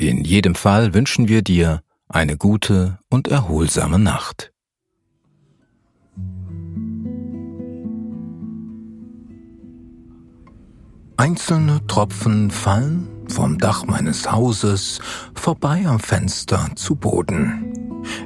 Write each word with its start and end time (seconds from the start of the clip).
In 0.00 0.22
jedem 0.22 0.54
Fall 0.54 0.94
wünschen 0.94 1.26
wir 1.26 1.42
dir 1.42 1.82
eine 2.08 2.36
gute 2.36 3.00
und 3.10 3.26
erholsame 3.26 3.98
Nacht. 3.98 4.52
Einzelne 11.16 11.84
Tropfen 11.88 12.52
fallen 12.52 13.08
vom 13.26 13.58
Dach 13.58 13.86
meines 13.86 14.30
Hauses 14.30 15.00
vorbei 15.34 15.84
am 15.84 15.98
Fenster 15.98 16.70
zu 16.76 16.94
Boden. 16.94 17.72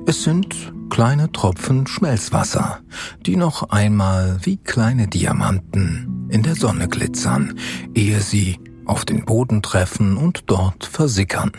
Es 0.07 0.25
sind 0.25 0.75
kleine 0.91 1.33
Tropfen 1.33 1.87
Schmelzwasser, 1.87 2.81
die 3.25 3.37
noch 3.37 3.71
einmal 3.71 4.37
wie 4.43 4.59
kleine 4.59 5.09
Diamanten 5.09 6.29
in 6.29 6.43
der 6.43 6.55
Sonne 6.55 6.87
glitzern, 6.87 7.59
ehe 7.95 8.21
sie 8.21 8.59
auf 8.85 9.05
den 9.05 9.25
Boden 9.25 9.63
treffen 9.63 10.17
und 10.17 10.45
dort 10.47 10.85
versickern. 10.85 11.53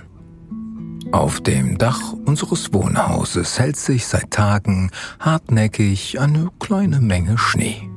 Auf 1.12 1.42
dem 1.42 1.78
Dach 1.78 2.14
unseres 2.26 2.74
Wohnhauses 2.74 3.60
hält 3.60 3.76
sich 3.76 4.08
seit 4.08 4.32
Tagen 4.32 4.90
hartnäckig 5.20 6.20
eine 6.20 6.50
kleine 6.60 7.02
Menge 7.02 7.38
Schnee. 7.38 7.90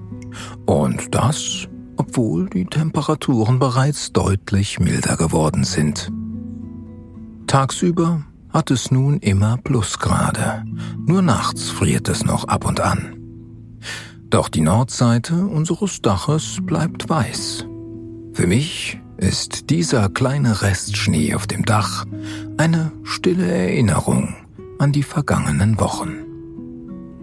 Und 0.66 1.14
das, 1.14 1.66
obwohl 1.96 2.50
die 2.50 2.66
Temperaturen 2.66 3.58
bereits 3.58 4.12
deutlich 4.12 4.78
milder 4.80 5.16
geworden 5.16 5.64
sind. 5.64 6.12
Tagsüber 7.46 8.22
hat 8.50 8.70
es 8.70 8.90
nun 8.90 9.18
immer 9.18 9.56
Plusgrade, 9.58 10.64
nur 11.06 11.22
nachts 11.22 11.70
friert 11.70 12.08
es 12.08 12.24
noch 12.24 12.44
ab 12.48 12.66
und 12.66 12.80
an. 12.80 13.16
Doch 14.28 14.48
die 14.48 14.60
Nordseite 14.60 15.46
unseres 15.46 16.02
Daches 16.02 16.58
bleibt 16.62 17.08
weiß. 17.08 17.64
Für 18.32 18.46
mich 18.46 19.00
ist 19.18 19.70
dieser 19.70 20.08
kleine 20.08 20.62
Rest 20.62 20.96
Schnee 20.96 21.34
auf 21.34 21.46
dem 21.46 21.64
Dach 21.64 22.04
eine 22.56 22.92
stille 23.02 23.50
Erinnerung 23.50 24.34
an 24.78 24.92
die 24.92 25.02
vergangenen 25.02 25.80
Wochen. 25.80 26.26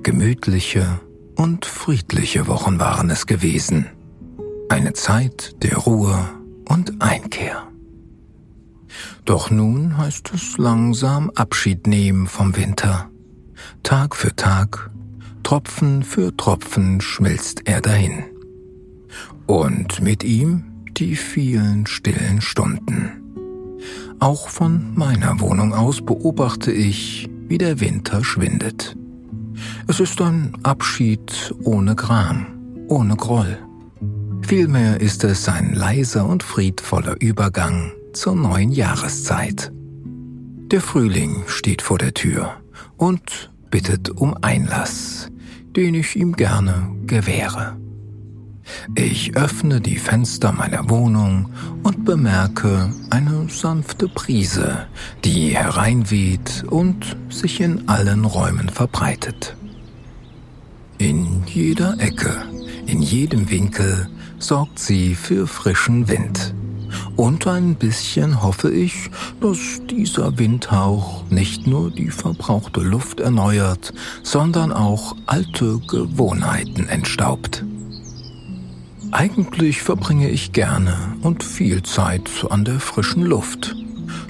Gemütliche 0.01 0.99
und 1.35 1.65
friedliche 1.65 2.47
Wochen 2.47 2.79
waren 2.79 3.09
es 3.09 3.25
gewesen. 3.25 3.87
Eine 4.69 4.93
Zeit 4.93 5.55
der 5.63 5.77
Ruhe 5.77 6.29
und 6.67 7.01
Einkehr. 7.01 7.67
Doch 9.25 9.49
nun 9.49 9.97
heißt 9.97 10.31
es 10.33 10.57
langsam 10.57 11.29
Abschied 11.35 11.87
nehmen 11.87 12.27
vom 12.27 12.55
Winter. 12.55 13.09
Tag 13.83 14.15
für 14.15 14.35
Tag, 14.35 14.91
Tropfen 15.43 16.03
für 16.03 16.35
Tropfen 16.35 17.01
schmilzt 17.01 17.61
er 17.65 17.81
dahin. 17.81 18.23
Und 19.45 20.01
mit 20.01 20.23
ihm 20.23 20.72
die 20.97 21.15
vielen 21.15 21.85
stillen 21.85 22.41
Stunden. 22.41 23.23
Auch 24.19 24.47
von 24.47 24.93
meiner 24.95 25.39
Wohnung 25.39 25.73
aus 25.73 26.01
beobachte 26.01 26.71
ich, 26.71 27.29
wie 27.47 27.57
der 27.57 27.79
Winter 27.79 28.23
schwindet. 28.23 28.95
Es 29.87 29.99
ist 29.99 30.21
ein 30.21 30.53
Abschied 30.63 31.53
ohne 31.63 31.95
Gram, 31.95 32.47
ohne 32.87 33.15
Groll. 33.15 33.57
Vielmehr 34.41 35.01
ist 35.01 35.23
es 35.23 35.47
ein 35.49 35.73
leiser 35.73 36.25
und 36.25 36.43
friedvoller 36.43 37.15
Übergang 37.21 37.91
zur 38.13 38.35
neuen 38.35 38.71
Jahreszeit. 38.71 39.71
Der 40.71 40.81
Frühling 40.81 41.43
steht 41.47 41.81
vor 41.81 41.97
der 41.97 42.13
Tür 42.13 42.53
und 42.97 43.51
bittet 43.69 44.09
um 44.09 44.35
Einlass, 44.41 45.29
den 45.75 45.95
ich 45.95 46.15
ihm 46.15 46.35
gerne 46.35 46.89
gewähre. 47.05 47.77
Ich 48.95 49.35
öffne 49.35 49.81
die 49.81 49.97
Fenster 49.97 50.51
meiner 50.51 50.89
Wohnung 50.89 51.49
und 51.83 52.05
bemerke 52.05 52.93
eine 53.09 53.47
sanfte 53.49 54.07
Brise, 54.07 54.87
die 55.23 55.55
hereinweht 55.55 56.63
und 56.69 57.15
sich 57.29 57.61
in 57.61 57.87
allen 57.87 58.25
Räumen 58.25 58.69
verbreitet. 58.69 59.55
In 60.97 61.43
jeder 61.47 61.99
Ecke, 61.99 62.33
in 62.85 63.01
jedem 63.01 63.49
Winkel 63.49 64.07
sorgt 64.39 64.79
sie 64.79 65.15
für 65.15 65.47
frischen 65.47 66.07
Wind. 66.07 66.53
Und 67.15 67.47
ein 67.47 67.75
bisschen 67.75 68.41
hoffe 68.41 68.71
ich, 68.71 69.09
dass 69.41 69.81
dieser 69.89 70.37
Windhauch 70.37 71.23
nicht 71.29 71.67
nur 71.67 71.91
die 71.91 72.09
verbrauchte 72.09 72.81
Luft 72.81 73.19
erneuert, 73.19 73.93
sondern 74.23 74.71
auch 74.71 75.15
alte 75.25 75.79
Gewohnheiten 75.87 76.87
entstaubt. 76.87 77.63
Eigentlich 79.13 79.83
verbringe 79.83 80.27
ich 80.27 80.53
gerne 80.53 81.15
und 81.21 81.43
viel 81.43 81.83
Zeit 81.83 82.47
an 82.49 82.65
der 82.65 82.79
frischen 82.79 83.21
Luft. 83.21 83.75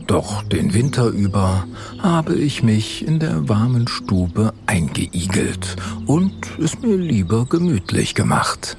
Doch 0.07 0.44
den 0.44 0.73
Winter 0.73 1.07
über 1.07 1.66
habe 1.99 2.35
ich 2.35 2.63
mich 2.63 3.07
in 3.07 3.17
der 3.17 3.47
warmen 3.47 3.88
Stube 3.88 4.53
eingeigelt 4.66 5.77
und 6.05 6.33
es 6.61 6.81
mir 6.81 6.97
lieber 6.97 7.45
gemütlich 7.45 8.13
gemacht. 8.13 8.75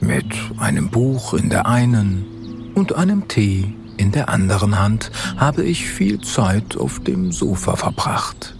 Mit 0.00 0.26
einem 0.58 0.90
Buch 0.90 1.32
in 1.32 1.48
der 1.48 1.66
einen 1.66 2.72
und 2.74 2.94
einem 2.94 3.26
Tee 3.26 3.72
in 3.96 4.12
der 4.12 4.28
anderen 4.28 4.78
Hand 4.78 5.10
habe 5.38 5.62
ich 5.62 5.86
viel 5.86 6.20
Zeit 6.20 6.76
auf 6.76 7.00
dem 7.00 7.32
Sofa 7.32 7.74
verbracht. 7.74 8.54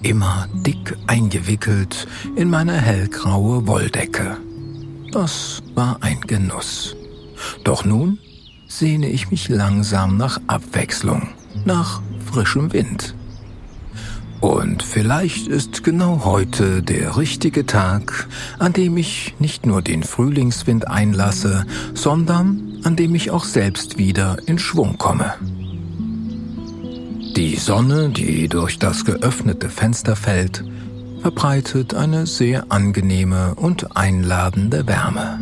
Immer 0.00 0.48
dick 0.66 0.96
eingewickelt 1.06 2.08
in 2.36 2.48
meine 2.48 2.80
hellgraue 2.80 3.66
Wolldecke. 3.66 4.38
Das 5.12 5.62
war 5.74 5.98
ein 6.02 6.20
Genuss. 6.20 6.94
Doch 7.64 7.84
nun 7.84 8.18
sehne 8.66 9.08
ich 9.08 9.30
mich 9.30 9.48
langsam 9.48 10.16
nach 10.16 10.40
Abwechslung, 10.46 11.28
nach 11.64 12.02
frischem 12.30 12.72
Wind. 12.72 13.14
Und 14.40 14.82
vielleicht 14.82 15.48
ist 15.48 15.82
genau 15.82 16.24
heute 16.24 16.82
der 16.82 17.16
richtige 17.16 17.66
Tag, 17.66 18.28
an 18.58 18.72
dem 18.72 18.96
ich 18.96 19.34
nicht 19.38 19.66
nur 19.66 19.82
den 19.82 20.02
Frühlingswind 20.02 20.86
einlasse, 20.86 21.66
sondern 21.94 22.78
an 22.84 22.94
dem 22.94 23.14
ich 23.14 23.30
auch 23.30 23.44
selbst 23.44 23.98
wieder 23.98 24.36
in 24.46 24.58
Schwung 24.58 24.98
komme. 24.98 25.34
Die 27.36 27.56
Sonne, 27.56 28.10
die 28.10 28.48
durch 28.48 28.78
das 28.78 29.04
geöffnete 29.04 29.70
Fenster 29.70 30.16
fällt, 30.16 30.64
verbreitet 31.20 31.94
eine 31.94 32.26
sehr 32.26 32.70
angenehme 32.70 33.54
und 33.56 33.96
einladende 33.96 34.86
Wärme. 34.86 35.40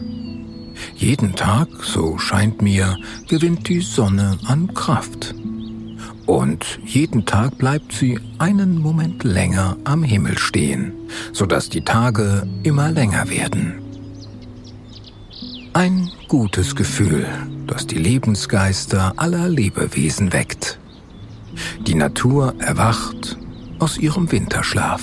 Jeden 0.95 1.35
Tag, 1.35 1.69
so 1.83 2.19
scheint 2.19 2.63
mir, 2.63 2.97
gewinnt 3.29 3.69
die 3.69 3.81
Sonne 3.81 4.39
an 4.47 4.73
Kraft. 4.75 5.35
Und 6.27 6.81
jeden 6.85 7.25
Tag 7.25 7.57
bleibt 7.59 7.93
sie 7.93 8.19
einen 8.39 8.79
Moment 8.79 9.23
länger 9.23 9.77
am 9.85 10.03
Himmel 10.03 10.39
stehen, 10.39 10.93
sodass 11.33 11.69
die 11.69 11.83
Tage 11.83 12.47
immer 12.65 12.91
länger 12.91 13.31
werden. 13.31 13.81
Ein 15.73 16.11
gutes 16.27 16.75
Gefühl, 16.75 17.27
das 17.67 17.87
die 17.87 17.99
Lebensgeister 17.99 19.13
aller 19.17 19.49
Lebewesen 19.49 20.33
weckt. 20.33 20.79
Die 21.87 21.95
Natur 21.95 22.55
erwacht 22.59 23.39
aus 23.79 23.99
ihrem 23.99 24.33
Winterschlaf. 24.33 25.03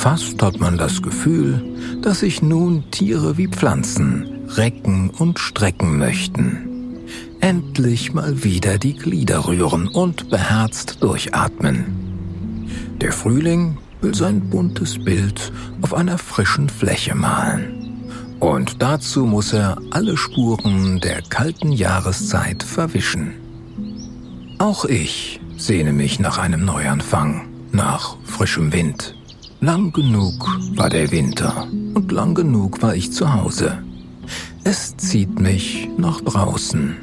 Fast 0.00 0.42
hat 0.42 0.58
man 0.58 0.78
das 0.78 1.02
Gefühl, 1.02 1.62
dass 2.00 2.20
sich 2.20 2.40
nun 2.40 2.90
Tiere 2.90 3.36
wie 3.36 3.48
Pflanzen 3.48 4.46
recken 4.48 5.10
und 5.10 5.38
strecken 5.38 5.98
möchten. 5.98 6.96
Endlich 7.40 8.14
mal 8.14 8.42
wieder 8.42 8.78
die 8.78 8.94
Glieder 8.94 9.46
rühren 9.46 9.88
und 9.88 10.30
beherzt 10.30 11.02
durchatmen. 11.02 11.84
Der 13.02 13.12
Frühling 13.12 13.76
will 14.00 14.14
sein 14.14 14.48
buntes 14.48 14.98
Bild 15.04 15.52
auf 15.82 15.92
einer 15.92 16.16
frischen 16.16 16.70
Fläche 16.70 17.14
malen. 17.14 18.00
Und 18.40 18.80
dazu 18.80 19.26
muss 19.26 19.52
er 19.52 19.76
alle 19.90 20.16
Spuren 20.16 21.00
der 21.00 21.20
kalten 21.28 21.72
Jahreszeit 21.72 22.62
verwischen. 22.62 23.34
Auch 24.56 24.86
ich 24.86 25.42
sehne 25.58 25.92
mich 25.92 26.18
nach 26.20 26.38
einem 26.38 26.64
Neuanfang, 26.64 27.50
nach 27.70 28.16
frischem 28.24 28.72
Wind. 28.72 29.14
Lang 29.62 29.92
genug 29.92 30.48
war 30.74 30.88
der 30.88 31.10
Winter 31.10 31.68
und 31.92 32.10
lang 32.12 32.34
genug 32.34 32.80
war 32.80 32.94
ich 32.94 33.12
zu 33.12 33.30
Hause. 33.34 33.76
Es 34.64 34.96
zieht 34.96 35.38
mich 35.38 35.86
nach 35.98 36.22
draußen. 36.22 36.96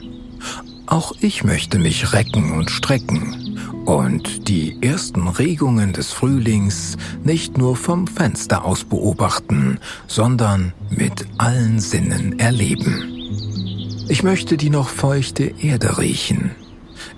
Auch 0.88 1.14
ich 1.22 1.44
möchte 1.44 1.78
mich 1.78 2.14
recken 2.14 2.54
und 2.54 2.72
strecken 2.72 3.60
und 3.86 4.48
die 4.48 4.82
ersten 4.82 5.28
Regungen 5.28 5.94
des 5.94 6.12
Frühlings 6.12 6.98
nicht 7.24 7.60
nur 7.60 7.76
vom 7.76 8.08
Fenster 8.08 8.66
aus 8.66 8.84
beobachten, 8.84 9.80
sondern 10.08 10.74
mit 10.90 11.28
allen 11.38 11.80
Sinnen 11.80 12.40
erleben. 12.40 13.08
Ich 14.10 14.24
möchte 14.24 14.58
die 14.58 14.72
noch 14.72 14.90
feuchte 14.90 15.54
Erde 15.62 16.00
riechen. 16.00 16.56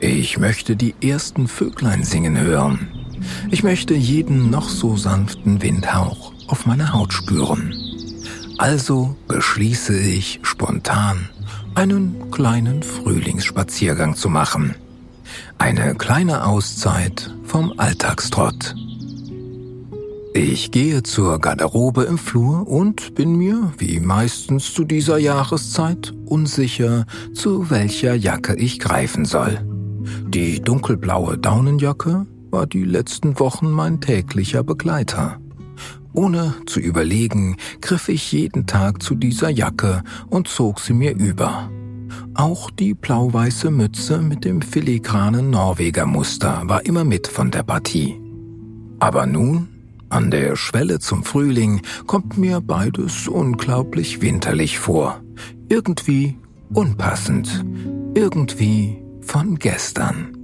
Ich 0.01 0.37
möchte 0.37 0.75
die 0.75 0.95
ersten 1.01 1.47
Vöglein 1.47 2.03
singen 2.03 2.37
hören. 2.37 2.98
Ich 3.51 3.63
möchte 3.63 3.93
jeden 3.93 4.49
noch 4.49 4.69
so 4.69 4.97
sanften 4.97 5.61
Windhauch 5.61 6.33
auf 6.47 6.65
meiner 6.65 6.93
Haut 6.93 7.13
spüren. 7.13 7.73
Also 8.57 9.15
beschließe 9.27 9.97
ich 9.97 10.39
spontan, 10.43 11.29
einen 11.75 12.29
kleinen 12.31 12.83
Frühlingsspaziergang 12.83 14.15
zu 14.15 14.29
machen. 14.29 14.75
Eine 15.57 15.95
kleine 15.95 16.45
Auszeit 16.45 17.33
vom 17.45 17.73
Alltagstrott. 17.77 18.75
Ich 20.33 20.71
gehe 20.71 21.03
zur 21.03 21.39
Garderobe 21.39 22.03
im 22.03 22.17
Flur 22.17 22.67
und 22.67 23.15
bin 23.15 23.35
mir, 23.35 23.73
wie 23.77 23.99
meistens 23.99 24.73
zu 24.73 24.83
dieser 24.83 25.17
Jahreszeit, 25.17 26.13
unsicher, 26.25 27.05
zu 27.33 27.69
welcher 27.69 28.13
Jacke 28.13 28.55
ich 28.55 28.79
greifen 28.79 29.25
soll. 29.25 29.59
Die 30.27 30.61
dunkelblaue 30.61 31.37
Daunenjacke 31.37 32.25
war 32.51 32.67
die 32.67 32.83
letzten 32.83 33.39
Wochen 33.39 33.69
mein 33.69 34.01
täglicher 34.01 34.63
Begleiter. 34.63 35.39
Ohne 36.13 36.55
zu 36.65 36.79
überlegen, 36.79 37.57
griff 37.81 38.09
ich 38.09 38.31
jeden 38.31 38.65
Tag 38.65 39.03
zu 39.03 39.15
dieser 39.15 39.49
Jacke 39.49 40.03
und 40.29 40.47
zog 40.47 40.79
sie 40.79 40.93
mir 40.93 41.15
über. 41.15 41.69
Auch 42.33 42.71
die 42.71 42.93
blau-weiße 42.93 43.69
Mütze 43.69 44.19
mit 44.19 44.43
dem 44.45 44.61
filigranen 44.61 45.49
Norwegermuster 45.49 46.63
war 46.65 46.85
immer 46.85 47.03
mit 47.03 47.27
von 47.27 47.51
der 47.51 47.63
Partie. 47.63 48.19
Aber 48.99 49.25
nun, 49.25 49.67
an 50.09 50.31
der 50.31 50.55
Schwelle 50.55 50.99
zum 50.99 51.23
Frühling, 51.23 51.81
kommt 52.07 52.37
mir 52.37 52.61
beides 52.61 53.27
unglaublich 53.27 54.21
winterlich 54.21 54.79
vor. 54.79 55.21
Irgendwie 55.69 56.35
unpassend, 56.73 57.63
irgendwie 58.15 58.97
von 59.21 59.59
gestern. 59.59 60.38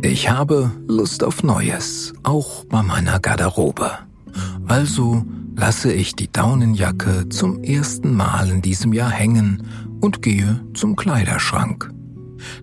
Ich 0.00 0.30
habe 0.30 0.70
Lust 0.86 1.24
auf 1.24 1.42
Neues, 1.42 2.12
auch 2.22 2.64
bei 2.66 2.82
meiner 2.82 3.18
Garderobe. 3.18 3.90
Also 4.68 5.24
lasse 5.56 5.92
ich 5.92 6.14
die 6.14 6.30
Daunenjacke 6.30 7.28
zum 7.30 7.64
ersten 7.64 8.14
Mal 8.14 8.48
in 8.50 8.62
diesem 8.62 8.92
Jahr 8.92 9.10
hängen 9.10 9.66
und 10.00 10.22
gehe 10.22 10.60
zum 10.74 10.94
Kleiderschrank. 10.94 11.90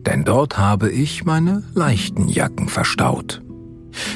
Denn 0.05 0.23
dort 0.23 0.57
habe 0.57 0.89
ich 0.89 1.25
meine 1.25 1.63
leichten 1.73 2.29
Jacken 2.29 2.69
verstaut. 2.69 3.41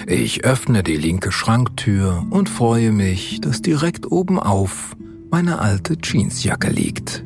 Ich 0.07 0.45
öffne 0.45 0.81
die 0.81 0.95
linke 0.95 1.33
Schranktür 1.33 2.25
und 2.29 2.49
freue 2.49 2.93
mich, 2.93 3.41
dass 3.41 3.61
direkt 3.61 4.09
oben 4.09 4.39
auf 4.39 4.95
meine 5.29 5.59
alte 5.59 5.97
Jeansjacke 6.01 6.69
liegt. 6.69 7.25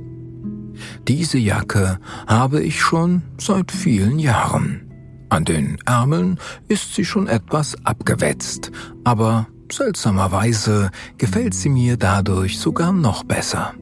Diese 1.08 1.38
Jacke 1.38 2.00
habe 2.26 2.64
ich 2.64 2.82
schon 2.82 3.22
seit 3.38 3.72
vielen 3.72 4.18
Jahren. 4.18 4.93
An 5.34 5.46
den 5.46 5.80
Ärmeln 5.88 6.38
ist 6.68 6.94
sie 6.94 7.04
schon 7.04 7.28
etwas 7.28 7.76
abgewetzt, 7.86 8.72
aber 9.04 9.48
seltsamerweise 9.72 10.92
gefällt 11.18 11.56
sie 11.56 11.70
mir 11.70 11.98
dadurch 11.98 12.60
sogar 12.60 12.92
noch 12.94 13.24
besser. 13.24 13.74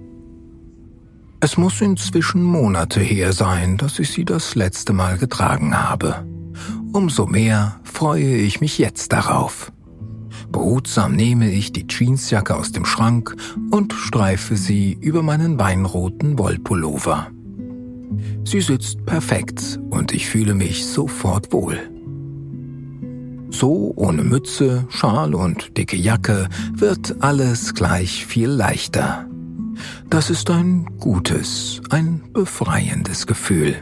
Es 1.42 1.58
muss 1.58 1.82
inzwischen 1.82 2.42
Monate 2.42 3.02
her 3.02 3.34
sein, 3.34 3.76
dass 3.76 4.00
ich 4.00 4.12
sie 4.12 4.24
das 4.24 4.56
letzte 4.56 4.94
Mal 4.94 5.18
getragen 5.18 5.78
habe. 5.78 6.26
Umso 6.94 7.26
mehr 7.26 7.82
freue 7.84 8.38
ich 8.38 8.62
mich 8.62 8.78
jetzt 8.78 9.12
darauf. 9.12 9.74
Behutsam 10.54 11.18
nehme 11.18 11.52
ich 11.52 11.74
die 11.74 11.86
Jeansjacke 11.86 12.56
aus 12.56 12.72
dem 12.72 12.86
Schrank 12.86 13.36
und 13.72 13.92
streife 13.92 14.56
sie 14.56 14.94
über 14.94 15.22
meinen 15.22 15.60
weinroten 15.60 16.40
Wollpullover. 16.40 17.28
Sie 18.44 18.62
sitzt 18.62 19.06
perfekt 19.06 19.80
und 19.90 20.14
ich 20.14 20.28
fühle 20.28 20.54
mich 20.54 20.86
sofort 20.86 21.52
wohl. 21.54 21.78
So 23.50 23.94
ohne 23.96 24.24
Mütze, 24.24 24.86
Schal 24.90 25.36
und 25.36 25.78
dicke 25.78 25.98
Jacke 25.98 26.48
wird 26.74 27.18
alles 27.20 27.74
gleich 27.74 28.26
viel 28.26 28.50
leichter. 28.50 29.28
Das 30.10 30.30
ist 30.30 30.50
ein 30.50 30.86
gutes, 31.00 31.82
ein 31.90 32.22
befreiendes 32.34 33.28
Gefühl. 33.28 33.76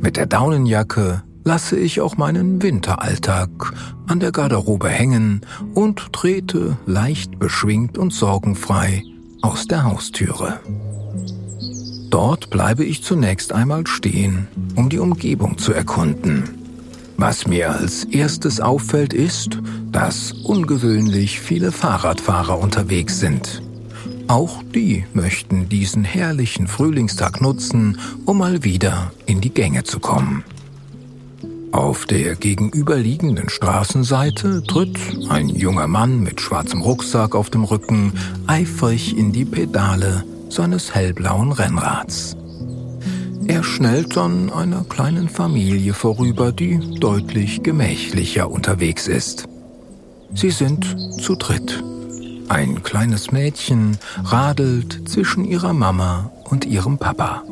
Mit 0.00 0.16
der 0.16 0.26
Daunenjacke 0.26 1.22
lasse 1.44 1.78
ich 1.78 2.00
auch 2.00 2.16
meinen 2.16 2.62
Winteralltag 2.62 3.50
an 4.06 4.20
der 4.20 4.32
Garderobe 4.32 4.88
hängen 4.88 5.40
und 5.74 6.12
trete 6.12 6.76
leicht 6.86 7.38
beschwingt 7.38 7.98
und 7.98 8.12
sorgenfrei 8.12 9.02
aus 9.42 9.66
der 9.66 9.84
Haustüre. 9.84 10.60
Dort 12.10 12.48
bleibe 12.48 12.84
ich 12.84 13.04
zunächst 13.04 13.52
einmal 13.52 13.86
stehen, 13.86 14.48
um 14.76 14.88
die 14.88 14.98
Umgebung 14.98 15.58
zu 15.58 15.72
erkunden. 15.72 16.44
Was 17.18 17.46
mir 17.46 17.72
als 17.72 18.04
erstes 18.04 18.60
auffällt, 18.60 19.12
ist, 19.12 19.58
dass 19.90 20.32
ungewöhnlich 20.32 21.40
viele 21.40 21.72
Fahrradfahrer 21.72 22.58
unterwegs 22.58 23.18
sind. 23.18 23.62
Auch 24.28 24.62
die 24.74 25.04
möchten 25.12 25.68
diesen 25.68 26.04
herrlichen 26.04 26.66
Frühlingstag 26.66 27.40
nutzen, 27.40 27.98
um 28.24 28.38
mal 28.38 28.62
wieder 28.62 29.12
in 29.26 29.40
die 29.40 29.50
Gänge 29.50 29.84
zu 29.84 30.00
kommen. 30.00 30.44
Auf 31.72 32.06
der 32.06 32.34
gegenüberliegenden 32.36 33.50
Straßenseite 33.50 34.62
tritt 34.62 34.98
ein 35.28 35.48
junger 35.48 35.86
Mann 35.86 36.20
mit 36.20 36.40
schwarzem 36.40 36.80
Rucksack 36.80 37.34
auf 37.34 37.50
dem 37.50 37.64
Rücken 37.64 38.12
eifrig 38.46 39.16
in 39.16 39.32
die 39.32 39.44
Pedale 39.44 40.24
seines 40.48 40.94
hellblauen 40.94 41.52
Rennrads. 41.52 42.36
Er 43.46 43.64
schnellt 43.64 44.18
an 44.18 44.50
einer 44.50 44.84
kleinen 44.84 45.28
Familie 45.28 45.94
vorüber, 45.94 46.52
die 46.52 46.78
deutlich 47.00 47.62
gemächlicher 47.62 48.50
unterwegs 48.50 49.08
ist. 49.08 49.48
Sie 50.34 50.50
sind 50.50 50.84
zu 51.20 51.34
dritt. 51.34 51.82
Ein 52.48 52.82
kleines 52.82 53.32
Mädchen 53.32 53.98
radelt 54.22 55.08
zwischen 55.08 55.44
ihrer 55.44 55.72
Mama 55.72 56.30
und 56.44 56.64
ihrem 56.66 56.98
Papa. 56.98 57.42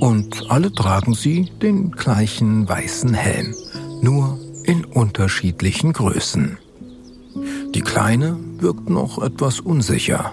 Und 0.00 0.50
alle 0.50 0.72
tragen 0.72 1.14
sie 1.14 1.50
den 1.60 1.90
gleichen 1.90 2.68
weißen 2.68 3.14
Helm, 3.14 3.54
nur 4.00 4.38
in 4.64 4.84
unterschiedlichen 4.84 5.92
Größen. 5.92 6.58
Die 7.74 7.80
Kleine 7.80 8.36
wirkt 8.58 8.88
noch 8.88 9.22
etwas 9.22 9.60
unsicher, 9.60 10.32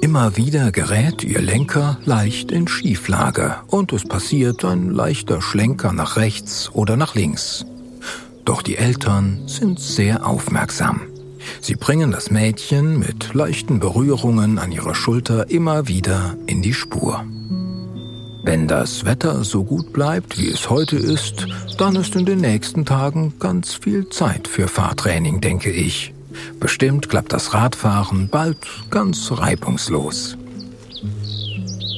Immer 0.00 0.36
wieder 0.36 0.72
gerät 0.72 1.24
ihr 1.24 1.40
Lenker 1.40 1.98
leicht 2.04 2.52
in 2.52 2.68
Schieflage 2.68 3.56
und 3.68 3.92
es 3.92 4.04
passiert 4.04 4.64
ein 4.64 4.90
leichter 4.90 5.40
Schlenker 5.40 5.92
nach 5.92 6.16
rechts 6.16 6.70
oder 6.72 6.96
nach 6.96 7.14
links. 7.14 7.64
Doch 8.44 8.62
die 8.62 8.76
Eltern 8.76 9.42
sind 9.46 9.78
sehr 9.78 10.26
aufmerksam. 10.26 11.00
Sie 11.60 11.76
bringen 11.76 12.10
das 12.10 12.30
Mädchen 12.30 12.98
mit 12.98 13.34
leichten 13.34 13.80
Berührungen 13.80 14.58
an 14.58 14.72
ihrer 14.72 14.94
Schulter 14.94 15.50
immer 15.50 15.88
wieder 15.88 16.36
in 16.46 16.62
die 16.62 16.74
Spur. 16.74 17.24
Wenn 18.44 18.66
das 18.66 19.04
Wetter 19.04 19.44
so 19.44 19.62
gut 19.62 19.92
bleibt, 19.92 20.38
wie 20.38 20.48
es 20.48 20.68
heute 20.68 20.96
ist, 20.96 21.46
dann 21.78 21.94
ist 21.94 22.16
in 22.16 22.26
den 22.26 22.40
nächsten 22.40 22.84
Tagen 22.84 23.34
ganz 23.38 23.74
viel 23.74 24.08
Zeit 24.08 24.48
für 24.48 24.66
Fahrtraining, 24.66 25.40
denke 25.40 25.70
ich. 25.70 26.12
Bestimmt 26.60 27.08
klappt 27.08 27.32
das 27.32 27.54
Radfahren 27.54 28.28
bald 28.28 28.58
ganz 28.90 29.30
reibungslos. 29.30 30.36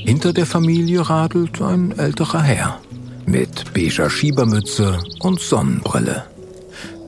Hinter 0.05 0.33
der 0.33 0.47
Familie 0.47 1.09
radelt 1.09 1.61
ein 1.63 1.99
älterer 1.99 2.43
Herr 2.43 2.81
mit 3.27 3.73
beiger 3.73 4.11
Schiebermütze 4.11 4.99
und 5.21 5.41
Sonnenbrille. 5.41 6.25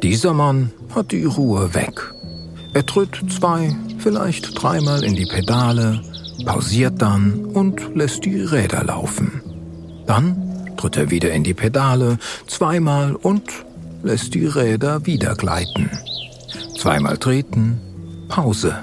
Dieser 0.03 0.35
Mann 0.35 0.71
hat 0.95 1.13
die 1.13 1.25
Ruhe 1.25 1.75
weg. 1.75 2.15
Er 2.73 2.85
tritt 2.85 3.19
zwei, 3.31 3.75
vielleicht 3.99 4.63
dreimal 4.63 5.05
in 5.05 5.15
die 5.15 5.27
Pedale, 5.27 6.01
pausiert 6.45 7.01
dann 7.01 7.45
und 7.47 7.95
lässt 7.95 8.25
die 8.25 8.41
Räder 8.41 8.85
laufen. 8.85 9.43
Dann 10.07 10.75
tritt 10.77 10.97
er 10.97 11.11
wieder 11.11 11.33
in 11.33 11.45
die 11.45 11.55
Pedale, 11.55 12.19
zweimal 12.47 13.15
und 13.15 13.45
lässt 14.03 14.35
die 14.35 14.47
Räder 14.47 15.07
wieder 15.07 15.35
gleiten. 15.35 15.91
Zweimal 16.77 17.17
treten, 17.17 17.81
Pause. 18.29 18.77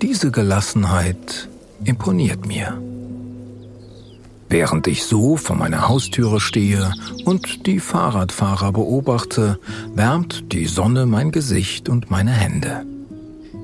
Diese 0.00 0.30
Gelassenheit 0.30 1.48
imponiert 1.84 2.46
mir. 2.46 2.80
Während 4.48 4.86
ich 4.86 5.04
so 5.04 5.36
vor 5.36 5.56
meiner 5.56 5.88
Haustüre 5.88 6.40
stehe 6.40 6.92
und 7.24 7.66
die 7.66 7.80
Fahrradfahrer 7.80 8.72
beobachte, 8.72 9.58
wärmt 9.94 10.52
die 10.52 10.66
Sonne 10.66 11.06
mein 11.06 11.32
Gesicht 11.32 11.88
und 11.88 12.10
meine 12.10 12.30
Hände. 12.30 12.86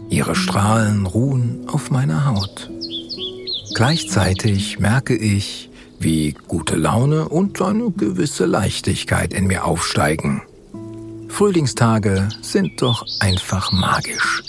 Ihre 0.08 0.34
Strahlen 0.34 1.06
ruhen 1.06 1.68
auf 1.68 1.92
meiner 1.92 2.26
Haut. 2.26 2.68
Gleichzeitig 3.74 4.80
merke 4.80 5.14
ich, 5.14 5.70
wie 6.00 6.34
gute 6.48 6.74
Laune 6.74 7.28
und 7.28 7.62
eine 7.62 7.92
gewisse 7.92 8.46
Leichtigkeit 8.46 9.32
in 9.32 9.46
mir 9.46 9.64
aufsteigen. 9.64 10.42
Frühlingstage 11.30 12.28
sind 12.42 12.82
doch 12.82 13.06
einfach 13.20 13.72
magisch. 13.72 14.42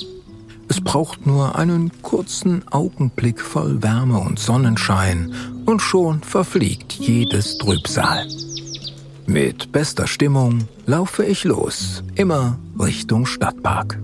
Es 0.68 0.82
braucht 0.82 1.26
nur 1.26 1.56
einen 1.56 1.92
kurzen 2.02 2.68
Augenblick 2.70 3.40
voll 3.40 3.82
Wärme 3.82 4.20
und 4.20 4.40
Sonnenschein 4.40 5.34
und 5.66 5.82
schon 5.82 6.22
verfliegt 6.22 6.94
jedes 6.94 7.58
Trübsal. 7.58 8.28
Mit 9.26 9.72
bester 9.72 10.08
Stimmung 10.08 10.68
laufe 10.86 11.24
ich 11.24 11.46
los, 11.46 12.04
immer 12.16 12.60
Richtung 12.78 13.26
Stadtpark. 13.26 13.98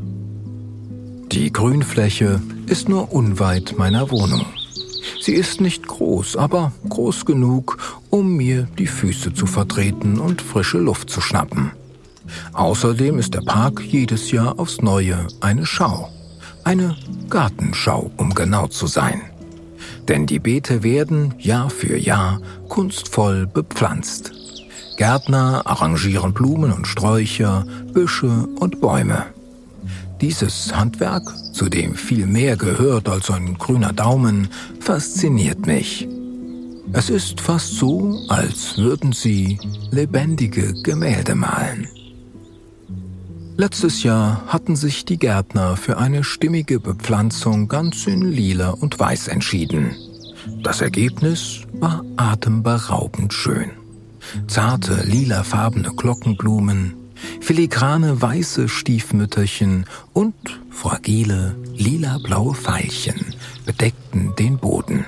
Die 1.32 1.52
Grünfläche 1.52 2.42
ist 2.68 2.88
nur 2.88 3.12
unweit 3.12 3.76
meiner 3.78 4.12
Wohnung. 4.12 4.46
Sie 5.20 5.34
ist 5.34 5.60
nicht 5.60 5.88
groß, 5.88 6.38
aber 6.38 6.72
groß 6.88 7.26
genug, 7.26 7.78
um 8.10 8.38
mir 8.38 8.68
die 8.78 8.88
Füße 8.88 9.34
zu 9.34 9.46
vertreten 9.46 10.20
und 10.20 10.42
frische 10.42 10.78
Luft 10.78 11.10
zu 11.10 11.20
schnappen. 11.20 11.72
Außerdem 12.54 13.20
ist 13.20 13.34
der 13.34 13.42
Park 13.42 13.82
jedes 13.82 14.32
Jahr 14.32 14.60
aufs 14.60 14.82
Neue 14.82 15.28
eine 15.42 15.66
Schau. 15.66 16.10
Eine 16.64 16.96
Gartenschau, 17.30 18.12
um 18.18 18.34
genau 18.34 18.68
zu 18.68 18.88
sein. 18.88 19.22
Denn 20.08 20.26
die 20.26 20.40
Beete 20.40 20.84
werden 20.84 21.34
Jahr 21.38 21.70
für 21.70 21.98
Jahr 21.98 22.42
kunstvoll 22.68 23.48
bepflanzt. 23.48 24.32
Gärtner 24.98 25.62
arrangieren 25.66 26.34
Blumen 26.34 26.72
und 26.72 26.88
Sträucher, 26.88 27.66
Büsche 27.94 28.48
und 28.60 28.82
Bäume. 28.82 29.26
Dieses 30.22 30.76
Handwerk, 30.76 31.32
zu 31.54 31.70
dem 31.70 31.94
viel 31.94 32.26
mehr 32.26 32.58
gehört 32.58 33.08
als 33.08 33.30
ein 33.30 33.58
grüner 33.58 33.94
Daumen, 33.94 34.50
fasziniert 34.80 35.68
mich. 35.68 36.08
Es 36.94 37.10
ist 37.10 37.42
fast 37.42 37.76
so, 37.76 38.20
als 38.30 38.78
würden 38.78 39.12
sie 39.12 39.60
lebendige 39.92 40.74
Gemälde 40.82 41.36
malen. 41.36 41.88
Letztes 43.60 44.04
Jahr 44.04 44.44
hatten 44.46 44.76
sich 44.76 45.04
die 45.04 45.18
Gärtner 45.18 45.78
für 45.78 45.98
eine 45.98 46.24
stimmige 46.24 46.80
Bepflanzung 46.80 47.68
ganz 47.68 48.06
in 48.06 48.22
lila 48.22 48.70
und 48.70 49.00
weiß 49.00 49.30
entschieden. 49.30 49.96
Das 50.62 50.82
Ergebnis 50.82 51.62
war 51.74 52.06
atemberaubend 52.18 53.34
schön. 53.34 53.72
Zarte, 54.48 55.02
lilafarbene 55.06 55.92
Glockenblumen, 55.96 56.94
filigrane 57.42 58.22
weiße 58.22 58.70
Stiefmütterchen 58.70 59.86
und 60.14 60.36
fragile, 60.70 61.56
lila-blaue 61.74 62.54
Veilchen 62.54 63.34
bedeckten 63.66 64.36
den 64.38 64.60
Boden. 64.60 65.04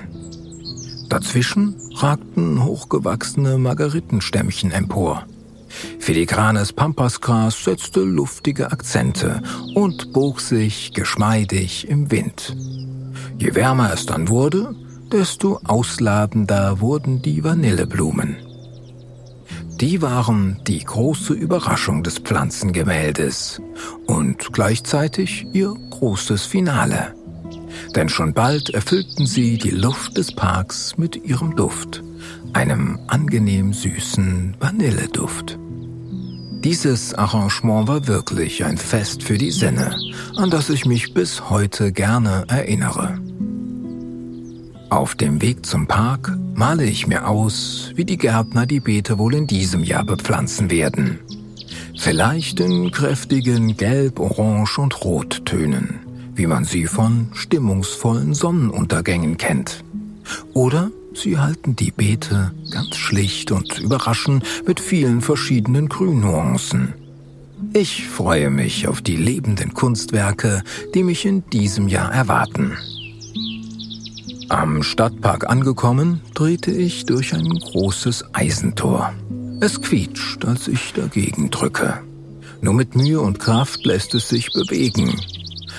Dazwischen 1.08 1.76
ragten 1.94 2.64
hochgewachsene 2.64 3.58
Margeritenstämmchen 3.58 4.72
empor. 4.72 5.24
Filigranes 5.98 6.72
Pampasgras 6.72 7.64
setzte 7.64 8.00
luftige 8.00 8.72
Akzente 8.72 9.42
und 9.74 10.12
bog 10.12 10.40
sich 10.40 10.92
geschmeidig 10.92 11.88
im 11.88 12.10
Wind. 12.10 12.56
Je 13.38 13.54
wärmer 13.54 13.92
es 13.92 14.06
dann 14.06 14.28
wurde, 14.28 14.74
desto 15.10 15.60
ausladender 15.64 16.80
wurden 16.80 17.22
die 17.22 17.42
Vanilleblumen. 17.42 18.36
Die 19.80 20.02
waren 20.02 20.60
die 20.66 20.84
große 20.84 21.32
Überraschung 21.32 22.02
des 22.02 22.18
Pflanzengemäldes 22.18 23.62
und 24.06 24.52
gleichzeitig 24.52 25.46
ihr 25.54 25.74
großes 25.88 26.44
Finale. 26.44 27.14
Denn 27.96 28.10
schon 28.10 28.34
bald 28.34 28.70
erfüllten 28.70 29.26
sie 29.26 29.56
die 29.56 29.70
Luft 29.70 30.18
des 30.18 30.32
Parks 30.32 30.98
mit 30.98 31.16
ihrem 31.24 31.56
Duft, 31.56 32.02
einem 32.52 32.98
angenehm 33.06 33.72
süßen 33.72 34.56
Vanilleduft. 34.58 35.58
Dieses 36.62 37.14
Arrangement 37.14 37.88
war 37.88 38.06
wirklich 38.06 38.64
ein 38.64 38.76
Fest 38.76 39.22
für 39.22 39.38
die 39.38 39.50
Sinne, 39.50 39.96
an 40.36 40.50
das 40.50 40.68
ich 40.68 40.84
mich 40.84 41.14
bis 41.14 41.48
heute 41.48 41.90
gerne 41.90 42.44
erinnere. 42.48 43.18
Auf 44.90 45.14
dem 45.14 45.40
Weg 45.40 45.64
zum 45.64 45.86
Park 45.86 46.36
male 46.54 46.84
ich 46.84 47.06
mir 47.06 47.26
aus, 47.26 47.92
wie 47.94 48.04
die 48.04 48.18
Gärtner 48.18 48.66
die 48.66 48.80
Beete 48.80 49.18
wohl 49.18 49.34
in 49.34 49.46
diesem 49.46 49.84
Jahr 49.84 50.04
bepflanzen 50.04 50.70
werden. 50.70 51.20
Vielleicht 51.96 52.60
in 52.60 52.90
kräftigen 52.90 53.76
Gelb, 53.76 54.18
Orange 54.18 54.78
und 54.78 55.04
Rottönen, 55.04 56.00
wie 56.34 56.46
man 56.46 56.64
sie 56.64 56.86
von 56.86 57.28
stimmungsvollen 57.32 58.34
Sonnenuntergängen 58.34 59.36
kennt. 59.36 59.84
Oder 60.52 60.90
Sie 61.14 61.38
halten 61.38 61.76
die 61.76 61.90
Beete 61.90 62.52
ganz 62.70 62.96
schlicht 62.96 63.52
und 63.52 63.78
überraschen 63.78 64.42
mit 64.66 64.80
vielen 64.80 65.20
verschiedenen 65.20 65.88
Grünnuancen. 65.88 66.94
Ich 67.72 68.06
freue 68.06 68.50
mich 68.50 68.88
auf 68.88 69.02
die 69.02 69.16
lebenden 69.16 69.74
Kunstwerke, 69.74 70.62
die 70.94 71.02
mich 71.02 71.26
in 71.26 71.48
diesem 71.50 71.88
Jahr 71.88 72.12
erwarten. 72.12 72.76
Am 74.48 74.82
Stadtpark 74.82 75.48
angekommen, 75.48 76.20
drehte 76.34 76.72
ich 76.72 77.06
durch 77.06 77.34
ein 77.34 77.48
großes 77.48 78.34
Eisentor. 78.34 79.12
Es 79.60 79.80
quietscht, 79.80 80.44
als 80.44 80.66
ich 80.66 80.92
dagegen 80.92 81.50
drücke. 81.50 82.00
Nur 82.60 82.74
mit 82.74 82.96
Mühe 82.96 83.20
und 83.20 83.38
Kraft 83.38 83.84
lässt 83.86 84.14
es 84.14 84.28
sich 84.28 84.52
bewegen. 84.52 85.14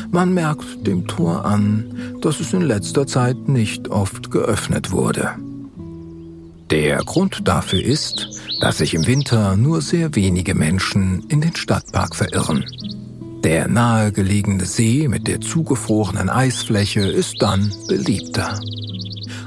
Man 0.10 0.34
merkt 0.34 0.88
dem 0.88 1.08
Tor 1.08 1.46
an, 1.46 2.18
dass 2.22 2.40
es 2.40 2.54
in 2.54 2.62
letzter 2.62 3.06
Zeit 3.06 3.48
nicht 3.48 3.90
oft 3.90 4.32
geöffnet 4.32 4.92
wurde. 4.92 5.32
Der 6.72 6.98
Grund 7.00 7.48
dafür 7.48 7.84
ist, 7.84 8.30
dass 8.62 8.78
sich 8.78 8.94
im 8.94 9.06
Winter 9.06 9.58
nur 9.58 9.82
sehr 9.82 10.16
wenige 10.16 10.56
Menschen 10.56 11.26
in 11.28 11.42
den 11.42 11.56
Stadtpark 11.56 12.16
verirren. 12.16 12.66
Der 13.44 13.68
nahegelegene 13.68 14.66
See 14.66 15.08
mit 15.08 15.28
der 15.28 15.42
zugefrorenen 15.42 16.30
Eisfläche 16.30 17.02
ist 17.02 17.42
dann 17.42 17.74
beliebter. 17.88 18.60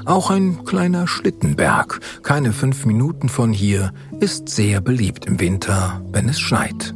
Auch 0.05 0.29
ein 0.29 0.65
kleiner 0.65 1.07
Schlittenberg, 1.07 1.99
keine 2.21 2.53
fünf 2.53 2.85
Minuten 2.85 3.27
von 3.27 3.51
hier, 3.51 3.91
ist 4.19 4.49
sehr 4.49 4.81
beliebt 4.81 5.25
im 5.25 5.39
Winter, 5.39 6.01
wenn 6.11 6.29
es 6.29 6.39
schneit. 6.39 6.93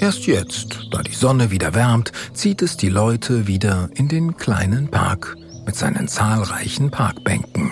Erst 0.00 0.26
jetzt, 0.26 0.88
da 0.90 1.02
die 1.02 1.14
Sonne 1.14 1.50
wieder 1.50 1.74
wärmt, 1.74 2.10
zieht 2.32 2.62
es 2.62 2.78
die 2.78 2.88
Leute 2.88 3.46
wieder 3.46 3.90
in 3.94 4.08
den 4.08 4.34
kleinen 4.34 4.90
Park 4.90 5.36
mit 5.66 5.76
seinen 5.76 6.08
zahlreichen 6.08 6.90
Parkbänken. 6.90 7.70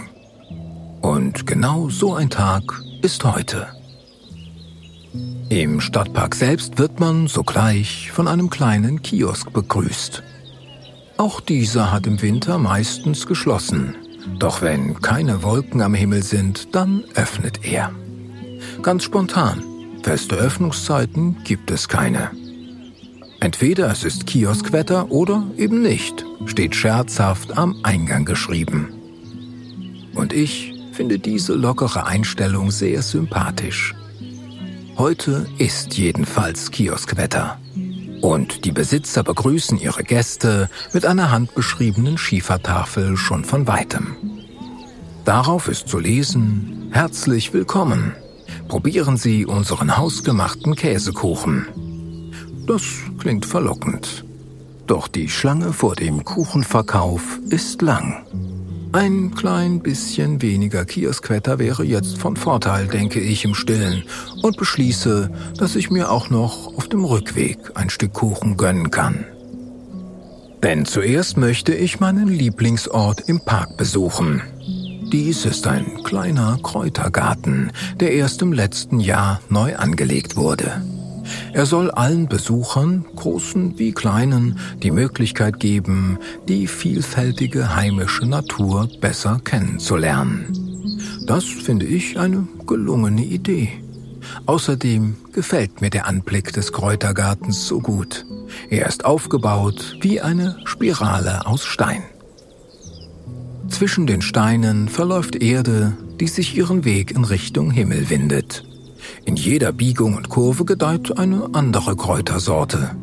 Und 1.00 1.46
genau 1.46 1.88
so 1.88 2.14
ein 2.14 2.28
Tag 2.28 2.62
ist 3.00 3.24
heute. 3.24 3.68
Im 5.48 5.80
Stadtpark 5.80 6.34
selbst 6.34 6.78
wird 6.78 7.00
man 7.00 7.28
sogleich 7.28 8.10
von 8.12 8.28
einem 8.28 8.50
kleinen 8.50 9.00
Kiosk 9.00 9.50
begrüßt. 9.54 10.22
Auch 11.16 11.40
dieser 11.40 11.90
hat 11.90 12.06
im 12.06 12.20
Winter 12.20 12.58
meistens 12.58 13.26
geschlossen. 13.26 13.96
Doch 14.38 14.60
wenn 14.60 15.00
keine 15.00 15.42
Wolken 15.42 15.80
am 15.80 15.94
Himmel 15.94 16.22
sind, 16.22 16.74
dann 16.74 17.04
öffnet 17.14 17.64
er. 17.64 17.90
Ganz 18.82 19.04
spontan, 19.04 19.64
Feste 20.08 20.36
Öffnungszeiten 20.36 21.36
gibt 21.44 21.70
es 21.70 21.86
keine. 21.86 22.30
Entweder 23.40 23.90
es 23.90 24.04
ist 24.04 24.26
Kioskwetter 24.26 25.10
oder 25.10 25.44
eben 25.58 25.82
nicht, 25.82 26.24
steht 26.46 26.74
scherzhaft 26.74 27.58
am 27.58 27.76
Eingang 27.82 28.24
geschrieben. 28.24 28.88
Und 30.14 30.32
ich 30.32 30.72
finde 30.92 31.18
diese 31.18 31.52
lockere 31.52 32.06
Einstellung 32.06 32.70
sehr 32.70 33.02
sympathisch. 33.02 33.94
Heute 34.96 35.46
ist 35.58 35.98
jedenfalls 35.98 36.70
Kioskwetter. 36.70 37.60
Und 38.22 38.64
die 38.64 38.72
Besitzer 38.72 39.22
begrüßen 39.22 39.78
ihre 39.78 40.04
Gäste 40.04 40.70
mit 40.94 41.04
einer 41.04 41.30
handbeschriebenen 41.30 42.16
Schiefertafel 42.16 43.18
schon 43.18 43.44
von 43.44 43.66
weitem. 43.66 44.16
Darauf 45.26 45.68
ist 45.68 45.86
zu 45.86 45.98
lesen, 45.98 46.88
herzlich 46.92 47.52
willkommen 47.52 48.14
probieren 48.68 49.16
Sie 49.16 49.46
unseren 49.46 49.96
hausgemachten 49.96 50.76
Käsekuchen. 50.76 51.66
Das 52.66 52.82
klingt 53.18 53.46
verlockend. 53.46 54.24
Doch 54.86 55.08
die 55.08 55.28
Schlange 55.28 55.72
vor 55.72 55.96
dem 55.96 56.24
Kuchenverkauf 56.24 57.22
ist 57.48 57.82
lang. 57.82 58.24
Ein 58.92 59.34
klein 59.34 59.80
bisschen 59.80 60.40
weniger 60.40 60.86
Kioskwetter 60.86 61.58
wäre 61.58 61.84
jetzt 61.84 62.18
von 62.18 62.36
Vorteil, 62.36 62.86
denke 62.86 63.20
ich 63.20 63.44
im 63.44 63.54
Stillen, 63.54 64.04
und 64.42 64.56
beschließe, 64.56 65.30
dass 65.58 65.76
ich 65.76 65.90
mir 65.90 66.10
auch 66.10 66.30
noch 66.30 66.74
auf 66.74 66.88
dem 66.88 67.04
Rückweg 67.04 67.58
ein 67.74 67.90
Stück 67.90 68.14
Kuchen 68.14 68.56
gönnen 68.56 68.90
kann. 68.90 69.26
Denn 70.62 70.86
zuerst 70.86 71.36
möchte 71.36 71.74
ich 71.74 72.00
meinen 72.00 72.28
Lieblingsort 72.28 73.28
im 73.28 73.40
Park 73.40 73.76
besuchen, 73.76 74.42
dies 75.12 75.46
ist 75.46 75.66
ein 75.66 76.02
kleiner 76.02 76.58
Kräutergarten, 76.62 77.72
der 77.98 78.12
erst 78.12 78.42
im 78.42 78.52
letzten 78.52 79.00
Jahr 79.00 79.40
neu 79.48 79.76
angelegt 79.76 80.36
wurde. 80.36 80.82
Er 81.52 81.66
soll 81.66 81.90
allen 81.90 82.28
Besuchern, 82.28 83.04
großen 83.16 83.78
wie 83.78 83.92
kleinen, 83.92 84.58
die 84.82 84.90
Möglichkeit 84.90 85.60
geben, 85.60 86.18
die 86.46 86.66
vielfältige 86.66 87.74
heimische 87.74 88.26
Natur 88.26 88.88
besser 89.00 89.40
kennenzulernen. 89.44 90.52
Das 91.26 91.44
finde 91.44 91.86
ich 91.86 92.18
eine 92.18 92.46
gelungene 92.66 93.24
Idee. 93.24 93.70
Außerdem 94.46 95.16
gefällt 95.32 95.80
mir 95.80 95.90
der 95.90 96.06
Anblick 96.06 96.52
des 96.52 96.72
Kräutergartens 96.72 97.66
so 97.66 97.80
gut. 97.80 98.26
Er 98.68 98.86
ist 98.86 99.04
aufgebaut 99.04 99.96
wie 100.00 100.20
eine 100.20 100.56
Spirale 100.64 101.46
aus 101.46 101.64
Stein. 101.64 102.02
Zwischen 103.68 104.06
den 104.06 104.22
Steinen 104.22 104.88
verläuft 104.88 105.36
Erde, 105.36 105.96
die 106.18 106.26
sich 106.26 106.56
ihren 106.56 106.84
Weg 106.84 107.10
in 107.10 107.24
Richtung 107.24 107.70
Himmel 107.70 108.10
windet. 108.10 108.64
In 109.24 109.36
jeder 109.36 109.72
Biegung 109.72 110.16
und 110.16 110.28
Kurve 110.28 110.64
gedeiht 110.64 111.18
eine 111.18 111.50
andere 111.52 111.96
Kräutersorte. 111.96 112.96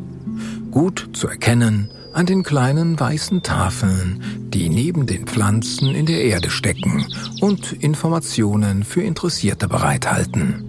Gut 0.70 1.10
zu 1.12 1.28
erkennen 1.28 1.90
an 2.12 2.26
den 2.26 2.42
kleinen 2.42 2.98
weißen 2.98 3.42
Tafeln, 3.42 4.22
die 4.48 4.68
neben 4.68 5.06
den 5.06 5.26
Pflanzen 5.26 5.94
in 5.94 6.06
der 6.06 6.24
Erde 6.24 6.50
stecken 6.50 7.06
und 7.40 7.72
Informationen 7.72 8.84
für 8.84 9.02
Interessierte 9.02 9.68
bereithalten. 9.68 10.64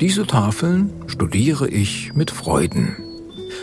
Diese 0.00 0.26
Tafeln 0.26 0.90
studiere 1.06 1.68
ich 1.68 2.14
mit 2.14 2.30
Freuden. 2.30 2.96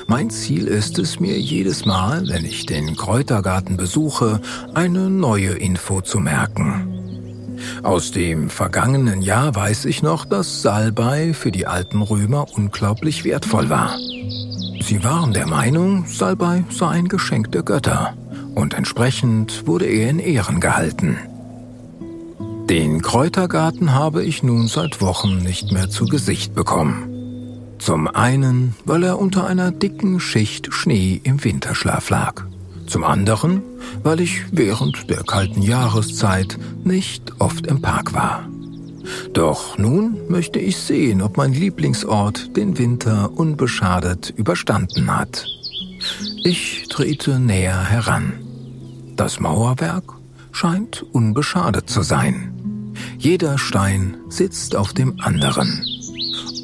Mein 0.09 0.29
Ziel 0.29 0.67
ist 0.67 0.99
es 0.99 1.19
mir 1.19 1.37
jedes 1.37 1.85
Mal, 1.85 2.29
wenn 2.29 2.45
ich 2.45 2.65
den 2.65 2.95
Kräutergarten 2.95 3.75
besuche, 3.75 4.39
eine 4.73 5.09
neue 5.09 5.49
Info 5.49 5.99
zu 5.99 6.21
merken. 6.21 7.57
Aus 7.83 8.11
dem 8.11 8.49
vergangenen 8.49 9.21
Jahr 9.21 9.53
weiß 9.53 9.83
ich 9.83 10.01
noch, 10.01 10.23
dass 10.23 10.61
Salbei 10.61 11.33
für 11.33 11.51
die 11.51 11.67
alten 11.67 12.01
Römer 12.01 12.45
unglaublich 12.55 13.25
wertvoll 13.25 13.69
war. 13.69 13.97
Sie 14.81 15.03
waren 15.03 15.33
der 15.33 15.45
Meinung, 15.45 16.05
Salbei 16.07 16.63
sei 16.69 16.87
ein 16.87 17.09
Geschenk 17.09 17.51
der 17.51 17.63
Götter 17.63 18.13
und 18.55 18.75
entsprechend 18.75 19.67
wurde 19.67 19.87
er 19.87 20.09
in 20.09 20.19
Ehren 20.19 20.61
gehalten. 20.61 21.17
Den 22.69 23.01
Kräutergarten 23.01 23.93
habe 23.93 24.23
ich 24.23 24.41
nun 24.41 24.69
seit 24.69 25.01
Wochen 25.01 25.39
nicht 25.39 25.73
mehr 25.73 25.89
zu 25.89 26.05
Gesicht 26.05 26.55
bekommen. 26.55 27.16
Zum 27.79 28.07
einen, 28.07 28.75
weil 28.85 29.03
er 29.03 29.19
unter 29.19 29.45
einer 29.45 29.71
dicken 29.71 30.19
Schicht 30.19 30.73
Schnee 30.73 31.21
im 31.23 31.43
Winterschlaf 31.43 32.09
lag. 32.09 32.43
Zum 32.87 33.03
anderen, 33.03 33.61
weil 34.03 34.19
ich 34.19 34.43
während 34.51 35.09
der 35.09 35.23
kalten 35.23 35.61
Jahreszeit 35.61 36.57
nicht 36.83 37.33
oft 37.39 37.67
im 37.67 37.81
Park 37.81 38.13
war. 38.13 38.47
Doch 39.33 39.77
nun 39.77 40.17
möchte 40.29 40.59
ich 40.59 40.77
sehen, 40.77 41.21
ob 41.21 41.37
mein 41.37 41.53
Lieblingsort 41.53 42.55
den 42.57 42.77
Winter 42.77 43.31
unbeschadet 43.37 44.33
überstanden 44.35 45.15
hat. 45.15 45.45
Ich 46.43 46.87
trete 46.89 47.39
näher 47.39 47.79
heran. 47.83 48.33
Das 49.15 49.39
Mauerwerk 49.39 50.13
scheint 50.51 51.03
unbeschadet 51.11 51.89
zu 51.89 52.01
sein. 52.01 52.53
Jeder 53.17 53.57
Stein 53.57 54.17
sitzt 54.29 54.75
auf 54.75 54.93
dem 54.93 55.19
anderen. 55.19 55.83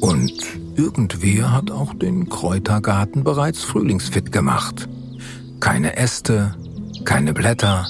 Und 0.00 0.32
irgendwer 0.76 1.52
hat 1.52 1.70
auch 1.70 1.94
den 1.94 2.28
Kräutergarten 2.28 3.24
bereits 3.24 3.62
frühlingsfit 3.62 4.32
gemacht. 4.32 4.88
Keine 5.60 5.96
Äste, 5.96 6.54
keine 7.04 7.32
Blätter, 7.32 7.86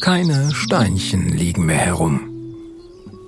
keine 0.00 0.52
Steinchen 0.52 1.28
liegen 1.28 1.66
mehr 1.66 1.78
herum. 1.78 2.20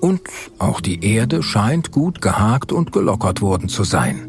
Und 0.01 0.23
auch 0.59 0.81
die 0.81 1.05
Erde 1.05 1.43
scheint 1.43 1.93
gut 1.93 2.23
gehakt 2.23 2.73
und 2.73 2.93
gelockert 2.93 3.41
worden 3.41 3.69
zu 3.69 3.85
sein. 3.85 4.29